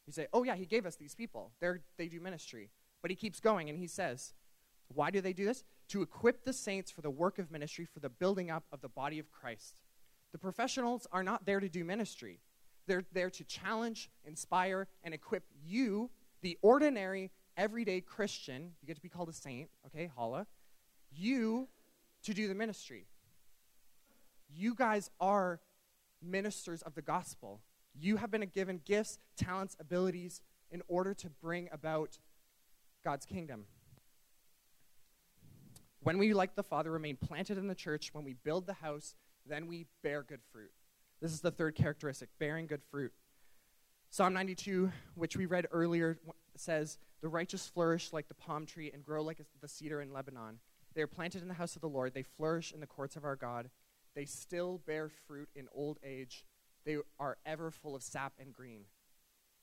You 0.06 0.12
say, 0.12 0.26
oh, 0.32 0.42
yeah, 0.42 0.56
he 0.56 0.66
gave 0.66 0.86
us 0.86 0.96
these 0.96 1.14
people. 1.14 1.52
They're, 1.60 1.80
they 1.98 2.08
do 2.08 2.20
ministry. 2.20 2.70
But 3.02 3.10
he 3.10 3.16
keeps 3.16 3.40
going 3.40 3.68
and 3.68 3.78
he 3.78 3.86
says, 3.86 4.34
why 4.88 5.10
do 5.10 5.20
they 5.20 5.32
do 5.32 5.44
this? 5.44 5.64
to 5.90 6.02
equip 6.02 6.44
the 6.44 6.52
saints 6.52 6.90
for 6.90 7.02
the 7.02 7.10
work 7.10 7.40
of 7.40 7.50
ministry 7.50 7.84
for 7.84 7.98
the 7.98 8.08
building 8.08 8.48
up 8.48 8.64
of 8.72 8.80
the 8.80 8.88
body 8.88 9.18
of 9.18 9.30
Christ. 9.32 9.74
The 10.30 10.38
professionals 10.38 11.08
are 11.10 11.24
not 11.24 11.44
there 11.44 11.58
to 11.58 11.68
do 11.68 11.84
ministry. 11.84 12.38
They're 12.86 13.02
there 13.12 13.30
to 13.30 13.44
challenge, 13.44 14.08
inspire, 14.24 14.86
and 15.02 15.12
equip 15.12 15.42
you, 15.64 16.10
the 16.42 16.56
ordinary, 16.62 17.32
everyday 17.56 18.00
Christian. 18.00 18.70
You 18.80 18.86
get 18.86 18.94
to 18.96 19.02
be 19.02 19.08
called 19.08 19.28
a 19.28 19.32
saint, 19.32 19.68
okay, 19.86 20.08
holla. 20.14 20.46
You 21.10 21.68
to 22.22 22.32
do 22.32 22.46
the 22.46 22.54
ministry. 22.54 23.06
You 24.48 24.76
guys 24.76 25.10
are 25.20 25.60
ministers 26.22 26.82
of 26.82 26.94
the 26.94 27.02
gospel. 27.02 27.62
You 27.98 28.18
have 28.18 28.30
been 28.30 28.48
given 28.54 28.80
gifts, 28.84 29.18
talents, 29.36 29.76
abilities 29.80 30.40
in 30.70 30.82
order 30.86 31.14
to 31.14 31.30
bring 31.42 31.68
about 31.72 32.18
God's 33.04 33.26
kingdom. 33.26 33.66
When 36.02 36.18
we, 36.18 36.32
like 36.32 36.54
the 36.54 36.62
Father, 36.62 36.90
remain 36.90 37.16
planted 37.16 37.58
in 37.58 37.68
the 37.68 37.74
church, 37.74 38.10
when 38.12 38.24
we 38.24 38.34
build 38.34 38.66
the 38.66 38.74
house, 38.74 39.14
then 39.46 39.66
we 39.66 39.86
bear 40.02 40.22
good 40.22 40.40
fruit. 40.50 40.70
This 41.20 41.32
is 41.32 41.40
the 41.40 41.50
third 41.50 41.74
characteristic 41.74 42.30
bearing 42.38 42.66
good 42.66 42.82
fruit. 42.90 43.12
Psalm 44.08 44.32
92, 44.32 44.90
which 45.14 45.36
we 45.36 45.46
read 45.46 45.66
earlier, 45.70 46.18
says, 46.56 46.98
The 47.20 47.28
righteous 47.28 47.66
flourish 47.68 48.12
like 48.12 48.28
the 48.28 48.34
palm 48.34 48.64
tree 48.64 48.90
and 48.92 49.04
grow 49.04 49.22
like 49.22 49.40
the 49.60 49.68
cedar 49.68 50.00
in 50.00 50.12
Lebanon. 50.12 50.58
They 50.94 51.02
are 51.02 51.06
planted 51.06 51.42
in 51.42 51.48
the 51.48 51.54
house 51.54 51.76
of 51.76 51.82
the 51.82 51.88
Lord. 51.88 52.14
They 52.14 52.22
flourish 52.22 52.72
in 52.72 52.80
the 52.80 52.86
courts 52.86 53.16
of 53.16 53.24
our 53.24 53.36
God. 53.36 53.70
They 54.14 54.24
still 54.24 54.80
bear 54.86 55.10
fruit 55.28 55.48
in 55.54 55.68
old 55.72 55.98
age. 56.02 56.44
They 56.84 56.96
are 57.18 57.36
ever 57.46 57.70
full 57.70 57.94
of 57.94 58.02
sap 58.02 58.32
and 58.40 58.52
green. 58.52 58.86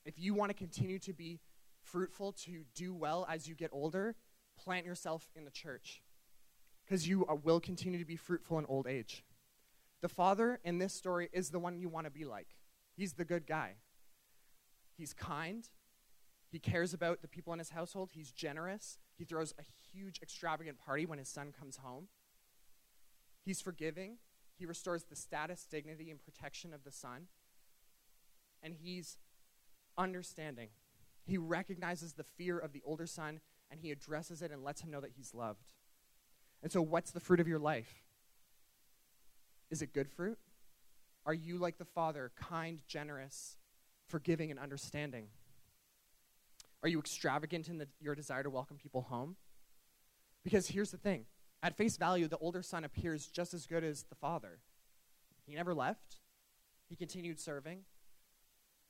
If 0.06 0.17
you 0.17 0.34
want 0.34 0.52
to 0.52 0.58
continue 0.58 1.00
to 1.00 1.13
be 1.13 1.39
fruitful, 1.88 2.34
to 2.34 2.63
do 2.76 2.93
well 2.93 3.26
as 3.30 3.47
you 3.47 3.56
get 3.56 3.69
older, 3.73 4.15
plant 4.58 4.86
yourself 4.86 5.30
in 5.36 5.45
the 5.45 5.52
church 5.52 6.02
because 6.86 7.08
you 7.08 7.26
are, 7.26 7.36
will 7.36 7.60
continue 7.60 8.00
to 8.00 8.06
be 8.06 8.15
fruitful 8.15 8.60
in 8.60 8.65
old 8.67 8.88
age. 8.88 9.23
The 10.02 10.10
father 10.10 10.60
in 10.63 10.78
this 10.78 10.93
story 10.93 11.30
is 11.34 11.50
the 11.50 11.60
one 11.60 11.80
you 11.80 11.89
want 11.89 12.06
to 12.06 12.12
be 12.12 12.26
like. 12.26 12.47
He's 12.95 13.13
the 13.13 13.26
good 13.26 13.45
guy. 13.45 13.76
He's 14.97 15.13
kind. 15.13 15.67
He 16.50 16.60
cares 16.60 16.93
about 16.93 17.21
the 17.21 17.28
people 17.28 17.54
in 17.54 17.60
his 17.60 17.71
household. 17.71 18.12
He's 18.13 18.32
generous. 18.32 19.00
He 19.17 19.26
throws 19.26 19.54
a 19.60 19.63
huge, 19.91 20.19
extravagant 20.21 20.78
party 20.78 21.06
when 21.06 21.19
his 21.19 21.30
son 21.30 21.54
comes 21.58 21.78
home. 21.78 22.08
He's 23.43 23.62
forgiving. 23.62 24.17
He 24.58 24.65
restores 24.65 25.04
the 25.04 25.15
status, 25.15 25.67
dignity, 25.69 26.10
and 26.10 26.23
protection 26.23 26.73
of 26.73 26.84
the 26.84 26.91
son. 26.91 27.28
And 28.63 28.73
he's 28.73 29.17
understanding. 29.97 30.69
He 31.28 31.38
recognizes 31.38 32.13
the 32.13 32.24
fear 32.24 32.58
of 32.58 32.72
the 32.72 32.82
older 32.86 33.06
son 33.06 33.42
and 33.70 33.82
he 33.82 33.92
addresses 33.92 34.42
it 34.42 34.50
and 34.50 34.63
lets 34.63 34.82
him 34.82 34.90
know 34.90 35.02
that 35.02 35.12
he's 35.16 35.34
loved. 35.34 35.74
And 36.63 36.72
so, 36.72 36.82
what's 36.82 37.12
the 37.12 37.20
fruit 37.20 37.42
of 37.42 37.48
your 37.48 37.60
life? 37.60 38.04
Is 39.70 39.82
it 39.82 39.94
good 39.94 40.10
fruit? 40.10 40.40
Are 41.26 41.34
you 41.34 41.58
like 41.58 41.78
the 41.78 41.86
Father, 41.86 42.32
kind, 42.38 42.82
generous, 42.88 43.58
forgiving, 44.08 44.50
and 44.50 44.60
understanding? 44.60 45.28
Are 46.82 46.88
you 46.88 47.00
extravagant 47.00 47.68
in 47.68 47.78
the, 47.78 47.88
your 48.00 48.16
desire 48.16 48.44
to 48.44 48.50
welcome 48.50 48.78
people 48.78 49.02
home? 49.02 49.36
Because 50.46 50.68
here's 50.68 50.92
the 50.92 50.98
thing 50.98 51.26
at 51.62 51.76
face 51.76 51.98
value, 51.98 52.30
the 52.30 52.38
older 52.38 52.62
son 52.62 52.86
appears 52.86 53.28
just 53.28 53.54
as 53.54 53.66
good 53.66 53.84
as 53.84 54.04
the 54.04 54.16
father. 54.16 54.60
He 55.46 55.56
never 55.56 55.74
left, 55.74 56.20
he 56.88 56.96
continued 56.96 57.40
serving. 57.40 57.82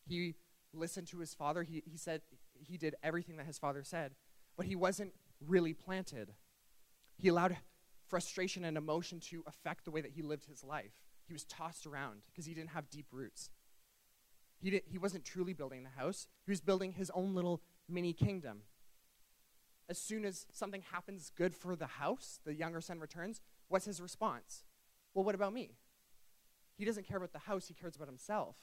He 0.08 0.36
listened 0.74 1.08
to 1.08 1.20
his 1.20 1.34
father. 1.34 1.64
He, 1.64 1.84
he 1.86 1.98
said 1.98 2.22
he 2.60 2.78
did 2.78 2.96
everything 3.04 3.38
that 3.38 3.46
his 3.46 3.58
father 3.58 3.84
said, 3.84 4.14
but 4.56 4.66
he 4.66 4.76
wasn't 4.76 5.14
really 5.46 5.74
planted. 5.74 6.34
He 7.18 7.28
allowed 7.28 7.58
frustration 8.08 8.64
and 8.64 8.78
emotion 8.78 9.20
to 9.20 9.44
affect 9.48 9.86
the 9.86 9.92
way 9.92 10.02
that 10.02 10.12
he 10.12 10.22
lived 10.22 10.46
his 10.46 10.64
life. 10.64 10.92
He 11.26 11.34
was 11.34 11.44
tossed 11.44 11.86
around 11.86 12.22
because 12.28 12.46
he 12.46 12.54
didn't 12.54 12.70
have 12.70 12.90
deep 12.90 13.08
roots. 13.12 13.50
He, 14.60 14.70
did, 14.72 14.84
he 14.86 14.98
wasn't 14.98 15.26
truly 15.26 15.54
building 15.54 15.84
the 15.84 16.02
house, 16.02 16.28
he 16.46 16.52
was 16.52 16.62
building 16.62 16.94
his 16.94 17.12
own 17.12 17.36
little 17.36 17.62
mini 17.88 18.14
kingdom. 18.14 18.62
As 19.90 19.98
soon 19.98 20.26
as 20.26 20.46
something 20.52 20.84
happens 20.92 21.32
good 21.36 21.56
for 21.56 21.76
the 21.76 21.88
house, 21.88 22.40
the 22.44 22.54
younger 22.54 22.82
son 22.82 23.00
returns, 23.00 23.40
what's 23.68 23.86
his 23.86 24.02
response? 24.02 24.64
Well, 25.14 25.24
what 25.24 25.36
about 25.36 25.54
me? 25.54 25.78
He 26.78 26.86
doesn't 26.86 27.08
care 27.08 27.18
about 27.18 27.34
the 27.34 27.40
house, 27.40 27.68
he 27.68 27.74
cares 27.74 27.96
about 27.96 28.08
himself. 28.08 28.58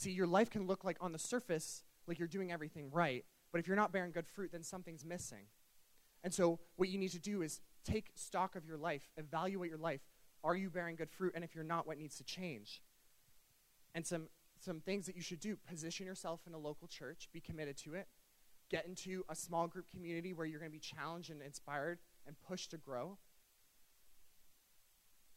See, 0.00 0.12
your 0.12 0.26
life 0.26 0.48
can 0.48 0.66
look 0.66 0.82
like 0.82 0.96
on 1.02 1.12
the 1.12 1.18
surface 1.18 1.82
like 2.06 2.18
you're 2.18 2.26
doing 2.26 2.50
everything 2.50 2.90
right, 2.90 3.22
but 3.52 3.58
if 3.58 3.66
you're 3.66 3.76
not 3.76 3.92
bearing 3.92 4.12
good 4.12 4.26
fruit, 4.26 4.50
then 4.50 4.62
something's 4.62 5.04
missing. 5.04 5.44
And 6.24 6.32
so, 6.32 6.58
what 6.76 6.88
you 6.88 6.96
need 6.96 7.10
to 7.10 7.18
do 7.18 7.42
is 7.42 7.60
take 7.84 8.06
stock 8.14 8.56
of 8.56 8.64
your 8.64 8.78
life, 8.78 9.10
evaluate 9.18 9.68
your 9.68 9.78
life. 9.78 10.00
Are 10.42 10.56
you 10.56 10.70
bearing 10.70 10.96
good 10.96 11.10
fruit? 11.10 11.32
And 11.34 11.44
if 11.44 11.54
you're 11.54 11.64
not, 11.64 11.86
what 11.86 11.98
needs 11.98 12.16
to 12.16 12.24
change? 12.24 12.80
And 13.94 14.06
some, 14.06 14.28
some 14.58 14.80
things 14.80 15.04
that 15.04 15.16
you 15.16 15.20
should 15.20 15.38
do 15.38 15.54
position 15.68 16.06
yourself 16.06 16.40
in 16.46 16.54
a 16.54 16.58
local 16.58 16.88
church, 16.88 17.28
be 17.30 17.40
committed 17.42 17.76
to 17.84 17.92
it, 17.92 18.08
get 18.70 18.86
into 18.86 19.22
a 19.28 19.34
small 19.34 19.66
group 19.66 19.90
community 19.90 20.32
where 20.32 20.46
you're 20.46 20.60
going 20.60 20.72
to 20.72 20.74
be 20.74 20.80
challenged 20.80 21.28
and 21.28 21.42
inspired 21.42 21.98
and 22.26 22.36
pushed 22.48 22.70
to 22.70 22.78
grow. 22.78 23.18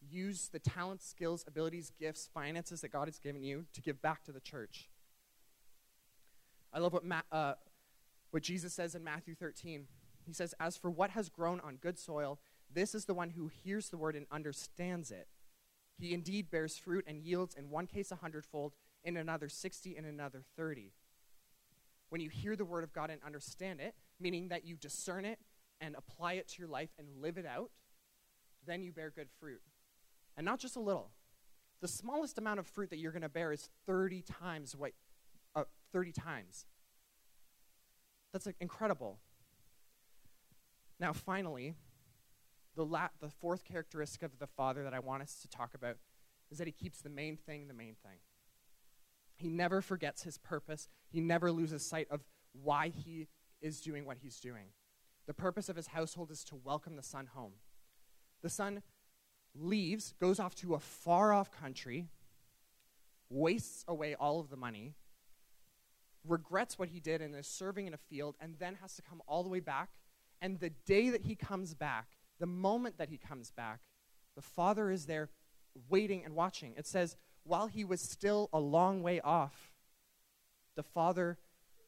Use 0.10 0.50
the 0.52 0.60
talents, 0.60 1.08
skills, 1.08 1.44
abilities, 1.48 1.92
gifts, 2.00 2.30
finances 2.34 2.82
that 2.82 2.92
God 2.92 3.08
has 3.08 3.20
given 3.20 3.44
you 3.44 3.66
to 3.74 3.82
give 3.82 4.02
back 4.02 4.24
to 4.24 4.32
the 4.32 4.39
church. 4.39 4.89
I 6.74 6.80
love 6.80 6.94
what, 6.94 7.06
Ma- 7.06 7.22
uh, 7.32 7.54
what 8.32 8.44
Jesus 8.44 8.74
says 8.74 8.96
in 8.96 9.04
Matthew 9.04 9.36
13. 9.36 9.88
He 10.26 10.34
says, 10.34 10.56
As 10.60 10.78
for 10.78 10.89
what 10.89 11.12
has 11.12 11.30
grown 11.30 11.60
on 11.62 11.76
good 11.76 12.00
soil, 12.00 12.39
this 12.72 12.96
is 12.96 13.06
the 13.06 13.13
one 13.13 13.32
who 13.32 13.48
hears 13.48 13.89
the 13.89 13.98
word 13.98 14.16
and 14.16 14.26
understands 14.32 15.12
it. 15.12 15.28
He 16.00 16.13
indeed 16.13 16.50
bears 16.50 16.78
fruit 16.78 17.06
and 17.08 17.22
yields 17.22 17.56
in 17.56 17.70
one 17.70 17.88
case 17.88 18.12
a 18.12 18.16
hundredfold, 18.16 18.74
in 19.04 19.18
another 19.18 19.50
sixty, 19.50 19.96
in 19.96 20.06
another 20.06 20.44
thirty. 20.56 20.94
When 22.10 22.22
you 22.22 22.30
hear 22.30 22.56
the 22.56 22.66
word 22.66 22.84
of 22.84 22.94
God 22.94 23.10
and 23.10 23.22
understand 23.24 23.80
it, 23.80 23.96
meaning 24.20 24.48
that 24.50 24.66
you 24.66 24.76
discern 24.76 25.26
it 25.26 25.39
and 25.80 25.96
apply 25.96 26.34
it 26.34 26.48
to 26.50 26.62
your 26.62 26.70
life 26.70 26.89
and 26.98 27.08
live 27.22 27.38
it 27.38 27.46
out, 27.46 27.72
then 28.66 28.82
you 28.82 28.92
bear 28.92 29.12
good 29.12 29.30
fruit. 29.39 29.62
And 30.36 30.46
not 30.46 30.60
just 30.60 30.76
a 30.76 30.80
little. 30.80 31.12
The 31.82 31.88
smallest 31.88 32.38
amount 32.38 32.60
of 32.60 32.67
fruit 32.67 32.89
that 32.89 32.98
you're 32.98 33.12
going 33.12 33.24
to 33.24 33.30
bear 33.30 33.52
is 33.52 33.69
30 33.86 34.22
times 34.22 34.76
what, 34.76 34.91
uh, 35.56 35.63
30 35.91 36.12
times. 36.12 36.65
That's 38.32 38.48
incredible. 38.60 39.19
Now, 41.00 41.13
finally, 41.13 41.76
the, 42.76 42.86
la- 42.86 43.10
the 43.19 43.30
fourth 43.30 43.63
characteristic 43.63 44.24
of 44.24 44.39
the 44.39 44.48
Father 44.48 44.84
that 44.84 44.93
I 44.93 45.00
want 45.00 45.22
us 45.22 45.39
to 45.41 45.48
talk 45.48 45.74
about 45.76 45.98
is 46.52 46.58
that 46.58 46.67
he 46.67 46.74
keeps 46.74 47.02
the 47.02 47.10
main 47.10 47.38
thing 47.38 47.67
the 47.67 47.74
main 47.74 47.96
thing. 48.04 48.19
He 49.36 49.50
never 49.50 49.82
forgets 49.82 50.24
his 50.24 50.38
purpose, 50.38 50.88
he 51.10 51.19
never 51.19 51.52
loses 51.52 51.86
sight 51.86 52.08
of 52.10 52.24
why 52.54 52.89
he 52.89 53.28
is 53.62 53.82
doing 53.82 54.06
what 54.06 54.17
he's 54.22 54.39
doing. 54.39 54.67
The 55.26 55.34
purpose 55.34 55.69
of 55.69 55.76
his 55.76 55.88
household 55.88 56.32
is 56.32 56.43
to 56.46 56.56
welcome 56.56 56.96
the 56.96 57.04
son 57.04 57.28
home. 57.34 57.54
The 58.41 58.50
son 58.50 58.84
leaves, 59.56 60.13
goes 60.20 60.39
off 60.39 60.56
to 60.56 60.74
a 60.76 60.80
far 60.80 61.34
off 61.34 61.52
country, 61.52 62.08
wastes 63.30 63.84
away 63.88 64.16
all 64.16 64.39
of 64.39 64.50
the 64.50 64.58
money, 64.58 64.94
regrets 66.28 66.80
what 66.80 66.89
he 66.89 67.00
did 67.00 67.22
and 67.22 67.36
is 67.36 67.48
serving 67.48 67.88
in 67.88 67.94
a 67.94 67.98
field, 67.98 68.36
and 68.39 68.56
then 68.60 68.76
has 68.82 68.96
to 68.96 69.02
come 69.02 69.22
all 69.28 69.44
the 69.44 69.50
way 69.50 69.60
back 69.60 69.89
and 70.44 70.60
the 70.60 70.72
day 70.86 71.10
that 71.10 71.22
he 71.22 71.36
comes 71.36 71.74
back, 71.74 72.18
the 72.38 72.46
moment 72.46 72.98
that 72.98 73.08
he 73.08 73.18
comes 73.18 73.50
back, 73.50 73.80
the 74.36 74.42
Father 74.42 74.92
is 74.92 75.06
there 75.06 75.30
waiting 75.89 76.26
and 76.26 76.36
watching. 76.36 76.74
It 76.76 76.86
says, 76.86 77.16
while 77.46 77.68
he 77.68 77.86
was 77.86 78.02
still 78.02 78.50
a 78.52 78.60
long 78.60 79.02
way 79.02 79.22
off, 79.22 79.72
the 80.76 80.84
Father, 80.84 81.38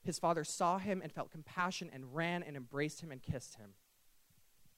his 0.02 0.20
Father 0.20 0.46
saw 0.46 0.78
him 0.78 1.02
and 1.04 1.12
felt 1.12 1.32
compassion 1.32 1.92
and 1.94 2.16
ran 2.16 2.44
and 2.44 2.56
embraced 2.56 3.02
him 3.02 3.12
and 3.12 3.22
kissed 3.22 3.56
him. 3.56 3.72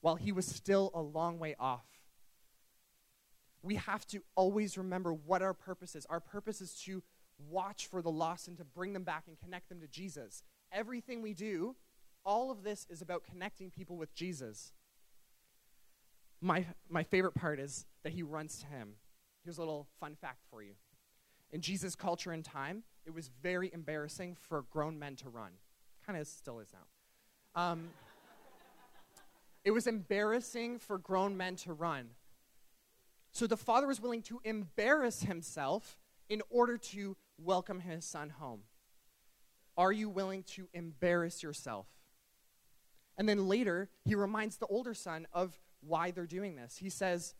While 0.00 0.16
he 0.16 0.32
was 0.32 0.44
still 0.44 0.90
a 0.92 1.00
long 1.00 1.38
way 1.38 1.54
off. 1.60 1.86
We 3.68 3.74
have 3.74 4.06
to 4.06 4.22
always 4.34 4.78
remember 4.78 5.12
what 5.12 5.42
our 5.42 5.52
purpose 5.52 5.94
is. 5.94 6.06
Our 6.06 6.20
purpose 6.20 6.62
is 6.62 6.72
to 6.84 7.02
watch 7.50 7.86
for 7.86 8.00
the 8.00 8.10
lost 8.10 8.48
and 8.48 8.56
to 8.56 8.64
bring 8.64 8.94
them 8.94 9.04
back 9.04 9.24
and 9.26 9.38
connect 9.38 9.68
them 9.68 9.78
to 9.82 9.86
Jesus. 9.86 10.42
Everything 10.72 11.20
we 11.20 11.34
do 11.34 11.76
all 12.24 12.50
of 12.50 12.62
this 12.62 12.86
is 12.88 13.02
about 13.02 13.24
connecting 13.24 13.70
people 13.70 13.98
with 13.98 14.14
Jesus. 14.14 14.72
My, 16.40 16.64
my 16.88 17.02
favorite 17.02 17.34
part 17.34 17.60
is 17.60 17.84
that 18.04 18.14
he 18.14 18.22
runs 18.22 18.58
to 18.60 18.66
him. 18.68 18.94
Here's 19.44 19.58
a 19.58 19.60
little 19.60 19.86
fun 20.00 20.16
fact 20.18 20.46
for 20.50 20.62
you. 20.62 20.72
In 21.50 21.60
Jesus' 21.60 21.94
culture 21.94 22.32
and 22.32 22.42
time, 22.42 22.84
it 23.04 23.12
was 23.12 23.30
very 23.42 23.70
embarrassing 23.74 24.38
for 24.40 24.62
grown 24.70 24.98
men 24.98 25.14
to 25.16 25.28
run. 25.28 25.50
Kind 26.06 26.18
of 26.18 26.26
still 26.26 26.60
is 26.60 26.72
now. 26.72 27.62
Um, 27.62 27.90
it 29.66 29.72
was 29.72 29.86
embarrassing 29.86 30.78
for 30.78 30.96
grown 30.96 31.36
men 31.36 31.56
to 31.56 31.74
run. 31.74 32.08
So 33.32 33.46
the 33.46 33.56
father 33.56 33.86
was 33.86 34.00
willing 34.00 34.22
to 34.22 34.40
embarrass 34.44 35.22
himself 35.22 35.98
in 36.28 36.42
order 36.50 36.76
to 36.76 37.16
welcome 37.38 37.80
his 37.80 38.04
son 38.04 38.30
home. 38.30 38.62
Are 39.76 39.92
you 39.92 40.08
willing 40.08 40.42
to 40.54 40.68
embarrass 40.74 41.42
yourself? 41.42 41.86
And 43.16 43.28
then 43.28 43.48
later, 43.48 43.90
he 44.04 44.14
reminds 44.14 44.56
the 44.56 44.66
older 44.66 44.94
son 44.94 45.26
of 45.32 45.58
why 45.80 46.10
they're 46.10 46.26
doing 46.26 46.56
this. 46.56 46.78
He 46.78 46.90
says, 46.90 47.34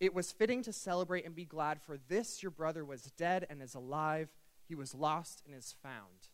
It 0.00 0.14
was 0.14 0.32
fitting 0.32 0.62
to 0.62 0.72
celebrate 0.72 1.26
and 1.26 1.34
be 1.34 1.44
glad, 1.44 1.80
for 1.80 1.98
this 2.08 2.42
your 2.42 2.50
brother 2.50 2.84
was 2.84 3.12
dead 3.16 3.46
and 3.50 3.62
is 3.62 3.74
alive. 3.74 4.28
He 4.66 4.74
was 4.74 4.94
lost 4.94 5.42
and 5.46 5.54
is 5.54 5.74
found. 5.82 6.28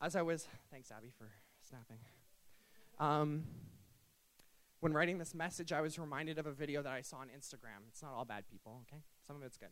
As 0.00 0.14
I 0.14 0.22
was, 0.22 0.46
thanks, 0.70 0.90
Abby, 0.90 1.10
for 1.16 1.28
snapping. 1.68 1.98
Um, 2.98 3.44
when 4.86 4.92
writing 4.92 5.18
this 5.18 5.34
message, 5.34 5.72
I 5.72 5.80
was 5.80 5.98
reminded 5.98 6.38
of 6.38 6.46
a 6.46 6.52
video 6.52 6.80
that 6.80 6.92
I 6.92 7.00
saw 7.00 7.16
on 7.16 7.26
Instagram. 7.26 7.82
It's 7.88 8.04
not 8.04 8.12
all 8.12 8.24
bad 8.24 8.44
people, 8.48 8.82
okay? 8.86 9.02
Some 9.26 9.34
of 9.34 9.42
it's 9.42 9.56
good. 9.56 9.70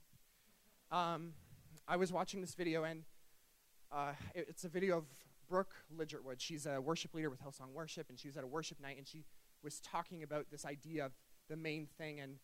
Um, 0.91 1.35
I 1.87 1.95
was 1.95 2.13
watching 2.13 2.41
this 2.41 2.57
video, 2.57 2.83
and 2.83 3.05
uh, 3.93 4.15
it, 4.35 4.47
it's 4.49 4.65
a 4.65 4.69
video 4.69 4.99
of 4.99 5.05
Brooke 5.49 5.77
Ligertwood. 5.97 6.39
She's 6.39 6.67
a 6.67 6.81
worship 6.81 7.15
leader 7.15 7.31
with 7.31 7.41
Hillsong 7.45 7.71
Worship, 7.73 8.11
and 8.11 8.19
she 8.19 8.27
was 8.27 8.37
at 8.37 8.43
a 8.43 8.47
worship 8.49 8.81
night, 8.81 8.99
and 8.99 9.07
she 9.07 9.23
was 9.63 9.79
talking 9.79 10.25
about 10.25 10.47
this 10.51 10.65
idea 10.65 11.07
of 11.07 11.13
the 11.49 11.57
main 11.57 11.87
thing. 11.97 12.19
And 12.19 12.39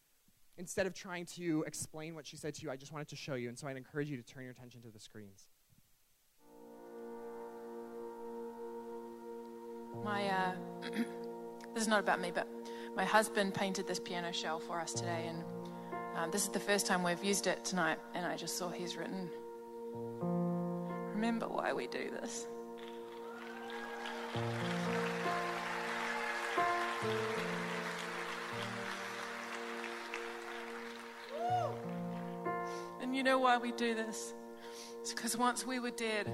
instead 0.57 0.87
of 0.87 0.95
trying 0.95 1.27
to 1.35 1.65
explain 1.67 2.15
what 2.15 2.25
she 2.25 2.37
said 2.37 2.55
to 2.55 2.63
you, 2.63 2.71
I 2.71 2.77
just 2.77 2.93
wanted 2.93 3.09
to 3.09 3.17
show 3.17 3.35
you. 3.35 3.49
And 3.49 3.59
so 3.59 3.67
I'd 3.67 3.79
encourage 3.79 4.09
you 4.09 4.17
to 4.17 4.23
turn 4.23 4.45
your 4.45 4.53
attention 4.53 4.81
to 4.83 4.91
the 4.91 5.01
screens. 5.01 5.49
My, 10.05 10.29
uh, 10.29 10.53
this 11.75 11.83
is 11.83 11.89
not 11.89 12.01
about 12.01 12.21
me, 12.21 12.31
but 12.35 12.49
my 12.97 13.05
husband 13.05 13.55
painted 13.55 13.87
this 13.87 14.01
piano 14.01 14.33
shell 14.33 14.59
for 14.59 14.81
us 14.81 14.93
today, 14.93 15.27
and 15.29 15.45
um, 16.17 16.31
this 16.31 16.43
is 16.43 16.49
the 16.49 16.61
first 16.61 16.87
time 16.87 17.03
we've 17.03 17.23
used 17.23 17.47
it 17.47 17.65
tonight, 17.65 17.99
and 18.15 18.27
I 18.27 18.37
just 18.37 18.57
saw 18.57 18.69
he's 18.69 18.97
written, 18.97 19.31
Remember 21.15 21.47
why 21.47 21.73
we 21.73 21.87
do 21.87 22.11
this. 22.11 22.47
And 33.01 33.17
you 33.17 33.23
know 33.23 33.39
why 33.39 33.59
we 33.59 33.73
do 33.73 33.95
this? 33.95 34.35
It's 35.01 35.13
because 35.13 35.37
once 35.37 35.67
we 35.67 35.79
were 35.79 35.91
dead, 35.91 36.31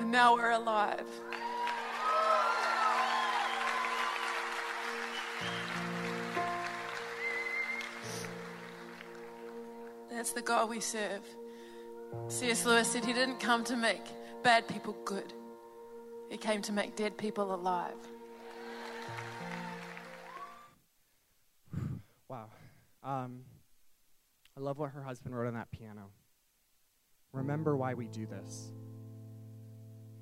and 0.00 0.10
now 0.10 0.34
we're 0.34 0.52
alive. 0.52 1.06
That's 10.22 10.34
the 10.34 10.42
God 10.42 10.70
we 10.70 10.78
serve. 10.78 11.22
C.S. 12.28 12.64
Lewis 12.64 12.86
said 12.86 13.04
he 13.04 13.12
didn't 13.12 13.40
come 13.40 13.64
to 13.64 13.74
make 13.74 14.04
bad 14.44 14.68
people 14.68 14.96
good, 15.04 15.32
he 16.30 16.36
came 16.36 16.62
to 16.62 16.72
make 16.72 16.94
dead 16.94 17.18
people 17.18 17.52
alive. 17.52 17.96
Wow. 22.28 22.50
Um, 23.02 23.40
I 24.56 24.60
love 24.60 24.78
what 24.78 24.92
her 24.92 25.02
husband 25.02 25.36
wrote 25.36 25.48
on 25.48 25.54
that 25.54 25.72
piano. 25.72 26.10
Remember 27.32 27.76
why 27.76 27.94
we 27.94 28.06
do 28.06 28.24
this. 28.24 28.70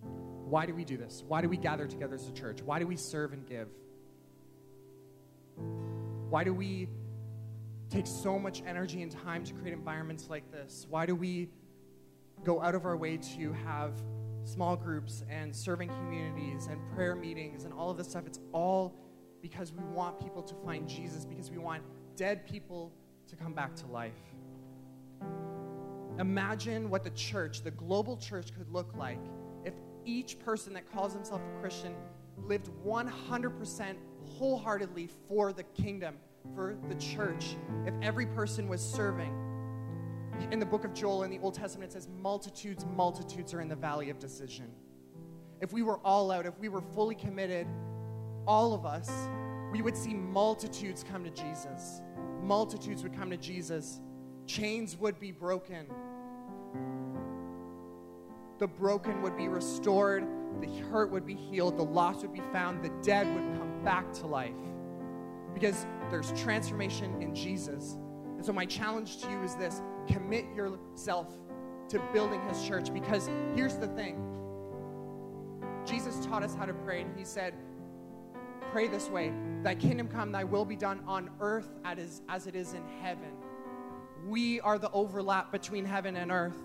Why 0.00 0.64
do 0.64 0.74
we 0.74 0.86
do 0.86 0.96
this? 0.96 1.22
Why 1.28 1.42
do 1.42 1.48
we 1.50 1.58
gather 1.58 1.86
together 1.86 2.14
as 2.14 2.26
a 2.26 2.32
church? 2.32 2.62
Why 2.62 2.78
do 2.78 2.86
we 2.86 2.96
serve 2.96 3.34
and 3.34 3.46
give? 3.46 3.68
Why 6.30 6.42
do 6.42 6.54
we 6.54 6.88
take 7.90 8.06
so 8.06 8.38
much 8.38 8.62
energy 8.66 9.02
and 9.02 9.10
time 9.10 9.44
to 9.44 9.52
create 9.52 9.72
environments 9.72 10.30
like 10.30 10.50
this? 10.52 10.86
Why 10.88 11.06
do 11.06 11.14
we 11.14 11.50
go 12.44 12.62
out 12.62 12.74
of 12.74 12.86
our 12.86 12.96
way 12.96 13.16
to 13.16 13.52
have 13.52 13.92
small 14.44 14.76
groups 14.76 15.24
and 15.28 15.54
serving 15.54 15.88
communities 15.88 16.68
and 16.70 16.80
prayer 16.94 17.16
meetings 17.16 17.64
and 17.64 17.74
all 17.74 17.90
of 17.90 17.96
this 17.96 18.08
stuff? 18.08 18.26
It's 18.26 18.40
all 18.52 18.94
because 19.42 19.72
we 19.72 19.82
want 19.92 20.20
people 20.20 20.42
to 20.42 20.54
find 20.64 20.88
Jesus, 20.88 21.24
because 21.24 21.50
we 21.50 21.58
want 21.58 21.82
dead 22.14 22.46
people 22.46 22.92
to 23.26 23.36
come 23.36 23.54
back 23.54 23.74
to 23.76 23.86
life. 23.86 24.12
Imagine 26.18 26.90
what 26.90 27.02
the 27.02 27.10
church, 27.10 27.62
the 27.62 27.70
global 27.70 28.16
church, 28.16 28.54
could 28.54 28.70
look 28.70 28.94
like 28.96 29.20
if 29.64 29.74
each 30.04 30.38
person 30.38 30.72
that 30.74 30.90
calls 30.92 31.12
himself 31.12 31.40
a 31.40 31.60
Christian 31.60 31.94
lived 32.36 32.70
100% 32.86 33.94
wholeheartedly 34.24 35.08
for 35.28 35.52
the 35.52 35.62
kingdom, 35.62 36.16
for 36.54 36.76
the 36.88 36.94
church. 36.96 37.56
If 37.86 37.94
every 38.02 38.26
person 38.26 38.68
was 38.68 38.80
serving. 38.80 39.34
In 40.50 40.58
the 40.58 40.66
book 40.66 40.84
of 40.84 40.94
Joel 40.94 41.24
in 41.24 41.30
the 41.30 41.38
Old 41.40 41.54
Testament, 41.54 41.90
it 41.90 41.92
says, 41.92 42.08
Multitudes, 42.20 42.86
multitudes 42.96 43.52
are 43.52 43.60
in 43.60 43.68
the 43.68 43.76
valley 43.76 44.10
of 44.10 44.18
decision. 44.18 44.70
If 45.60 45.72
we 45.72 45.82
were 45.82 45.98
all 45.98 46.30
out, 46.30 46.46
if 46.46 46.58
we 46.58 46.68
were 46.68 46.80
fully 46.80 47.14
committed, 47.14 47.66
all 48.46 48.72
of 48.72 48.86
us, 48.86 49.10
we 49.70 49.82
would 49.82 49.96
see 49.96 50.14
multitudes 50.14 51.04
come 51.04 51.24
to 51.24 51.30
Jesus. 51.30 52.00
Multitudes 52.42 53.02
would 53.02 53.14
come 53.14 53.30
to 53.30 53.36
Jesus. 53.36 54.00
Chains 54.46 54.96
would 54.96 55.20
be 55.20 55.30
broken. 55.30 55.86
The 58.58 58.66
broken 58.66 59.22
would 59.22 59.36
be 59.36 59.48
restored. 59.48 60.26
The 60.60 60.68
hurt 60.90 61.10
would 61.10 61.26
be 61.26 61.34
healed. 61.34 61.76
The 61.76 61.84
lost 61.84 62.22
would 62.22 62.32
be 62.32 62.42
found. 62.52 62.82
The 62.82 62.92
dead 63.02 63.26
would 63.26 63.58
come 63.58 63.82
back 63.84 64.12
to 64.14 64.26
life. 64.26 64.52
Because 65.54 65.86
there's 66.10 66.32
transformation 66.40 67.20
in 67.20 67.34
Jesus. 67.34 67.96
And 68.36 68.44
so, 68.44 68.52
my 68.52 68.66
challenge 68.66 69.18
to 69.22 69.30
you 69.30 69.42
is 69.42 69.54
this 69.56 69.82
commit 70.06 70.46
yourself 70.54 71.28
to 71.88 71.98
building 72.12 72.40
his 72.48 72.66
church. 72.66 72.92
Because 72.92 73.28
here's 73.54 73.76
the 73.76 73.88
thing 73.88 74.26
Jesus 75.84 76.24
taught 76.24 76.42
us 76.42 76.54
how 76.54 76.64
to 76.64 76.74
pray, 76.74 77.02
and 77.02 77.16
he 77.18 77.24
said, 77.24 77.54
Pray 78.72 78.86
this 78.86 79.08
way 79.08 79.32
Thy 79.62 79.74
kingdom 79.74 80.08
come, 80.08 80.32
thy 80.32 80.44
will 80.44 80.64
be 80.64 80.76
done 80.76 81.02
on 81.06 81.30
earth 81.40 81.68
as 81.84 82.46
it 82.46 82.54
is 82.54 82.72
in 82.72 82.82
heaven. 83.02 83.32
We 84.26 84.60
are 84.60 84.78
the 84.78 84.90
overlap 84.92 85.52
between 85.52 85.84
heaven 85.84 86.16
and 86.16 86.30
earth. 86.30 86.56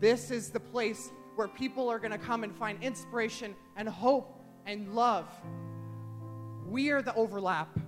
This 0.00 0.30
is 0.30 0.50
the 0.50 0.60
place 0.60 1.10
where 1.34 1.48
people 1.48 1.88
are 1.88 1.98
going 1.98 2.12
to 2.12 2.18
come 2.18 2.44
and 2.44 2.54
find 2.54 2.82
inspiration 2.82 3.54
and 3.76 3.88
hope 3.88 4.44
and 4.66 4.94
love. 4.94 5.26
We 6.68 6.90
are 6.90 7.00
the 7.00 7.14
overlap. 7.14 7.78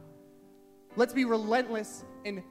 Let's 0.97 1.12
be 1.12 1.27
relentless 1.27 2.05
in 2.25 2.43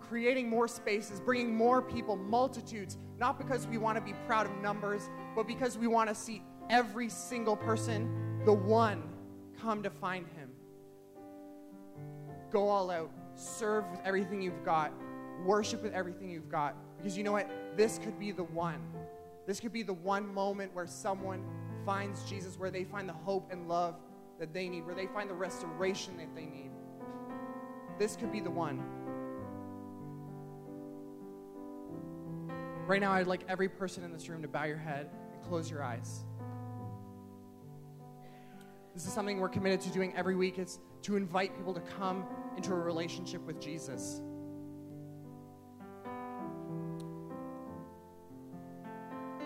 creating 0.00 0.48
more 0.48 0.68
spaces, 0.68 1.20
bringing 1.20 1.54
more 1.54 1.82
people, 1.82 2.16
multitudes, 2.16 2.96
not 3.18 3.36
because 3.36 3.66
we 3.66 3.76
want 3.76 3.96
to 3.96 4.00
be 4.00 4.14
proud 4.26 4.46
of 4.46 4.56
numbers, 4.62 5.10
but 5.34 5.48
because 5.48 5.76
we 5.76 5.88
want 5.88 6.08
to 6.08 6.14
see 6.14 6.42
every 6.70 7.08
single 7.08 7.56
person, 7.56 8.40
the 8.44 8.52
one, 8.52 9.02
come 9.60 9.82
to 9.82 9.90
find 9.90 10.26
him. 10.36 10.50
Go 12.52 12.68
all 12.68 12.90
out, 12.90 13.10
serve 13.34 13.90
with 13.90 14.00
everything 14.04 14.40
you've 14.40 14.64
got, 14.64 14.92
worship 15.44 15.82
with 15.82 15.92
everything 15.92 16.30
you've 16.30 16.48
got. 16.48 16.76
Because 16.96 17.18
you 17.18 17.24
know 17.24 17.32
what? 17.32 17.50
This 17.76 17.98
could 17.98 18.18
be 18.20 18.30
the 18.30 18.44
one. 18.44 18.80
This 19.46 19.58
could 19.58 19.72
be 19.72 19.82
the 19.82 19.94
one 19.94 20.32
moment 20.32 20.72
where 20.74 20.86
someone 20.86 21.44
finds 21.84 22.22
Jesus, 22.28 22.56
where 22.56 22.70
they 22.70 22.84
find 22.84 23.08
the 23.08 23.14
hope 23.14 23.50
and 23.50 23.68
love 23.68 23.96
that 24.38 24.52
they 24.52 24.68
need, 24.68 24.84
where 24.84 24.94
they 24.94 25.06
find 25.06 25.30
the 25.30 25.34
restoration 25.34 26.16
that 26.18 26.34
they 26.34 26.46
need. 26.46 26.70
This 27.98 28.16
could 28.16 28.30
be 28.30 28.40
the 28.40 28.50
one. 28.50 28.82
Right 32.86 33.00
now, 33.00 33.12
I'd 33.12 33.26
like 33.26 33.42
every 33.48 33.68
person 33.68 34.04
in 34.04 34.12
this 34.12 34.28
room 34.28 34.42
to 34.42 34.48
bow 34.48 34.64
your 34.64 34.76
head 34.76 35.10
and 35.32 35.42
close 35.42 35.70
your 35.70 35.82
eyes. 35.82 36.24
This 38.94 39.06
is 39.06 39.12
something 39.12 39.40
we're 39.40 39.48
committed 39.48 39.80
to 39.82 39.90
doing 39.90 40.14
every 40.16 40.36
week. 40.36 40.58
It's 40.58 40.78
to 41.02 41.16
invite 41.16 41.54
people 41.56 41.74
to 41.74 41.80
come 41.80 42.24
into 42.56 42.72
a 42.72 42.78
relationship 42.78 43.44
with 43.46 43.60
Jesus. 43.60 44.22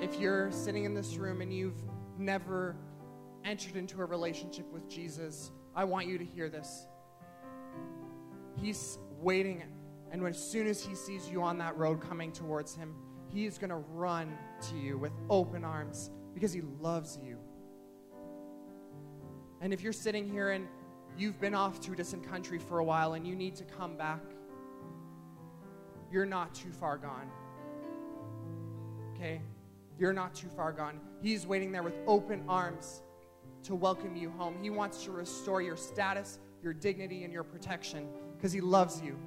If 0.01 0.19
you're 0.19 0.51
sitting 0.51 0.85
in 0.85 0.95
this 0.95 1.17
room 1.17 1.41
and 1.41 1.53
you've 1.53 1.83
never 2.19 2.77
entered 3.45 3.77
into 3.77 4.01
a 4.01 4.05
relationship 4.05 4.71
with 4.73 4.89
Jesus, 4.89 5.51
I 5.75 5.85
want 5.85 6.07
you 6.07 6.19
to 6.19 6.25
hear 6.25 6.49
this. 6.49 6.87
He's 8.61 8.99
waiting, 9.21 9.63
and 10.11 10.27
as 10.27 10.39
soon 10.39 10.67
as 10.67 10.85
he 10.85 10.95
sees 10.95 11.29
you 11.31 11.43
on 11.43 11.59
that 11.59 11.77
road 11.77 12.01
coming 12.01 12.33
towards 12.33 12.75
him, 12.75 12.95
he 13.33 13.47
is 13.47 13.59
going 13.59 13.71
to 13.71 13.77
run 13.77 14.37
to 14.71 14.77
you 14.77 14.99
with 14.99 15.13
open 15.29 15.65
arms 15.65 16.11
because 16.35 16.53
he 16.53 16.63
loves 16.81 17.19
you. 17.25 17.39
And 19.61 19.73
if 19.73 19.83
you're 19.83 19.93
sitting 19.93 20.29
here 20.29 20.51
and 20.51 20.67
you've 21.17 21.41
been 21.41 21.55
off 21.55 21.81
to 21.81 21.93
a 21.93 21.97
distant 21.97 22.29
country 22.29 22.59
for 22.59 22.79
a 22.79 22.85
while 22.85 23.13
and 23.13 23.27
you 23.27 23.37
need 23.37 23.55
to 23.57 23.65
come 23.65 23.97
back, 23.97 24.23
you're 26.11 26.27
not 26.27 26.55
too 26.55 26.73
far 26.73 26.97
gone. 26.97 27.31
Okay? 29.15 29.41
You're 29.99 30.13
not 30.13 30.35
too 30.35 30.49
far 30.49 30.73
gone. 30.73 30.99
He's 31.23 31.47
waiting 31.47 31.71
there 31.73 31.83
with 31.83 31.99
open 32.07 32.43
arms 32.49 33.03
to 33.65 33.75
welcome 33.75 34.17
you 34.17 34.31
home. 34.31 34.57
He 34.61 34.71
wants 34.71 35.05
to 35.05 35.11
restore 35.11 35.63
your 35.63 35.77
status, 35.77 36.39
your 36.63 36.73
dignity, 36.73 37.25
and 37.25 37.33
your 37.33 37.45
protection 37.45 38.09
because 38.37 38.53
He 38.53 38.61
loves 38.61 39.01
you. 39.01 39.19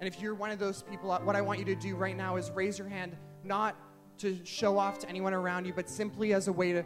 And 0.00 0.12
if 0.12 0.20
you're 0.20 0.34
one 0.34 0.50
of 0.50 0.58
those 0.58 0.82
people, 0.82 1.10
what 1.24 1.36
I 1.36 1.40
want 1.40 1.58
you 1.58 1.64
to 1.66 1.76
do 1.76 1.94
right 1.94 2.16
now 2.16 2.36
is 2.36 2.50
raise 2.50 2.78
your 2.78 2.88
hand, 2.88 3.16
not 3.44 3.76
to 4.18 4.38
show 4.44 4.78
off 4.78 4.98
to 5.00 5.08
anyone 5.08 5.32
around 5.32 5.64
you, 5.64 5.72
but 5.72 5.88
simply 5.88 6.34
as 6.34 6.48
a 6.48 6.52
way 6.52 6.72
to 6.72 6.84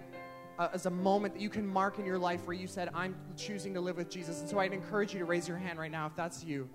uh, 0.58 0.68
as 0.72 0.86
a 0.86 0.90
moment 0.90 1.34
that 1.34 1.40
you 1.40 1.50
can 1.50 1.66
mark 1.66 1.98
in 1.98 2.06
your 2.06 2.18
life 2.18 2.46
where 2.46 2.56
you 2.56 2.66
said, 2.66 2.88
I'm 2.94 3.14
choosing 3.36 3.74
to 3.74 3.80
live 3.80 3.96
with 3.96 4.08
Jesus. 4.08 4.40
And 4.40 4.48
so 4.48 4.58
I'd 4.58 4.72
encourage 4.72 5.12
you 5.12 5.18
to 5.18 5.24
raise 5.24 5.46
your 5.46 5.58
hand 5.58 5.78
right 5.78 5.90
now 5.90 6.06
if 6.06 6.16
that's 6.16 6.42
you. 6.42 6.68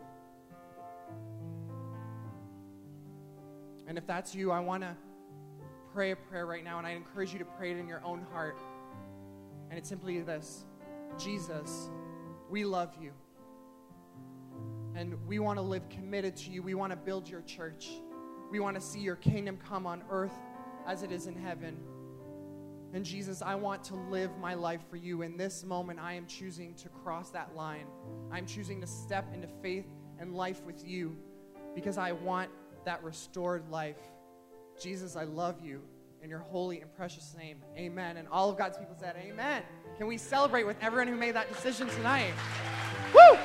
And 3.88 3.98
if 3.98 4.06
that's 4.06 4.36
you, 4.36 4.52
I 4.52 4.60
want 4.60 4.84
to 4.84 4.96
pray 5.94 6.12
a 6.12 6.16
prayer 6.16 6.46
right 6.46 6.64
now, 6.64 6.78
and 6.78 6.88
I 6.88 6.92
encourage 6.92 7.34
you 7.34 7.40
to 7.40 7.46
pray 7.46 7.72
it 7.72 7.78
in 7.78 7.88
your 7.88 8.02
own 8.06 8.26
heart. 8.32 8.58
And 9.72 9.78
it's 9.78 9.88
simply 9.88 10.20
this 10.20 10.66
Jesus, 11.18 11.90
we 12.50 12.66
love 12.66 12.94
you. 13.02 13.14
And 14.96 15.16
we 15.26 15.40
want 15.40 15.58
to 15.58 15.62
live 15.62 15.88
committed 15.88 16.36
to 16.36 16.52
you. 16.52 16.62
We 16.62 16.74
want 16.74 16.92
to 16.92 16.98
build 16.98 17.30
your 17.30 17.42
church. 17.44 17.88
We 18.52 18.60
want 18.60 18.76
to 18.76 18.82
see 18.82 19.00
your 19.00 19.16
kingdom 19.16 19.58
come 19.66 19.88
on 19.88 20.04
earth 20.12 20.34
as 20.86 21.04
it 21.04 21.12
is 21.14 21.28
in 21.28 21.36
heaven. 21.36 21.78
And 22.94 23.06
Jesus, 23.06 23.42
I 23.42 23.56
want 23.56 23.82
to 23.86 23.96
live 23.96 24.38
my 24.38 24.56
life 24.56 24.82
for 24.90 24.98
you. 24.98 25.22
In 25.22 25.38
this 25.38 25.64
moment, 25.64 26.02
I 26.02 26.16
am 26.16 26.28
choosing 26.28 26.76
to 26.76 26.90
cross 26.90 27.30
that 27.30 27.56
line. 27.56 27.86
I'm 28.30 28.46
choosing 28.46 28.82
to 28.82 28.88
step 28.88 29.34
into 29.34 29.48
faith 29.62 29.86
and 30.20 30.36
life 30.36 30.62
with 30.66 30.86
you 30.86 31.16
because 31.74 31.98
I 31.98 32.12
want 32.12 32.52
that 32.84 33.02
restored 33.02 33.70
life. 33.70 34.02
Jesus, 34.78 35.16
I 35.16 35.24
love 35.24 35.62
you 35.64 35.82
in 36.24 36.30
your 36.30 36.40
holy 36.40 36.82
and 36.82 36.94
precious 36.96 37.36
name. 37.38 37.58
Amen. 37.78 38.18
And 38.18 38.28
all 38.30 38.50
of 38.50 38.58
God's 38.58 38.78
people 38.78 38.96
said, 39.00 39.16
Amen. 39.18 39.64
Can 39.98 40.08
we 40.08 40.18
celebrate 40.18 40.64
with 40.64 40.78
everyone 40.82 41.08
who 41.08 41.16
made 41.16 41.36
that 41.36 41.50
decision 41.50 41.88
tonight? 41.90 42.34
Woo! 43.14 43.38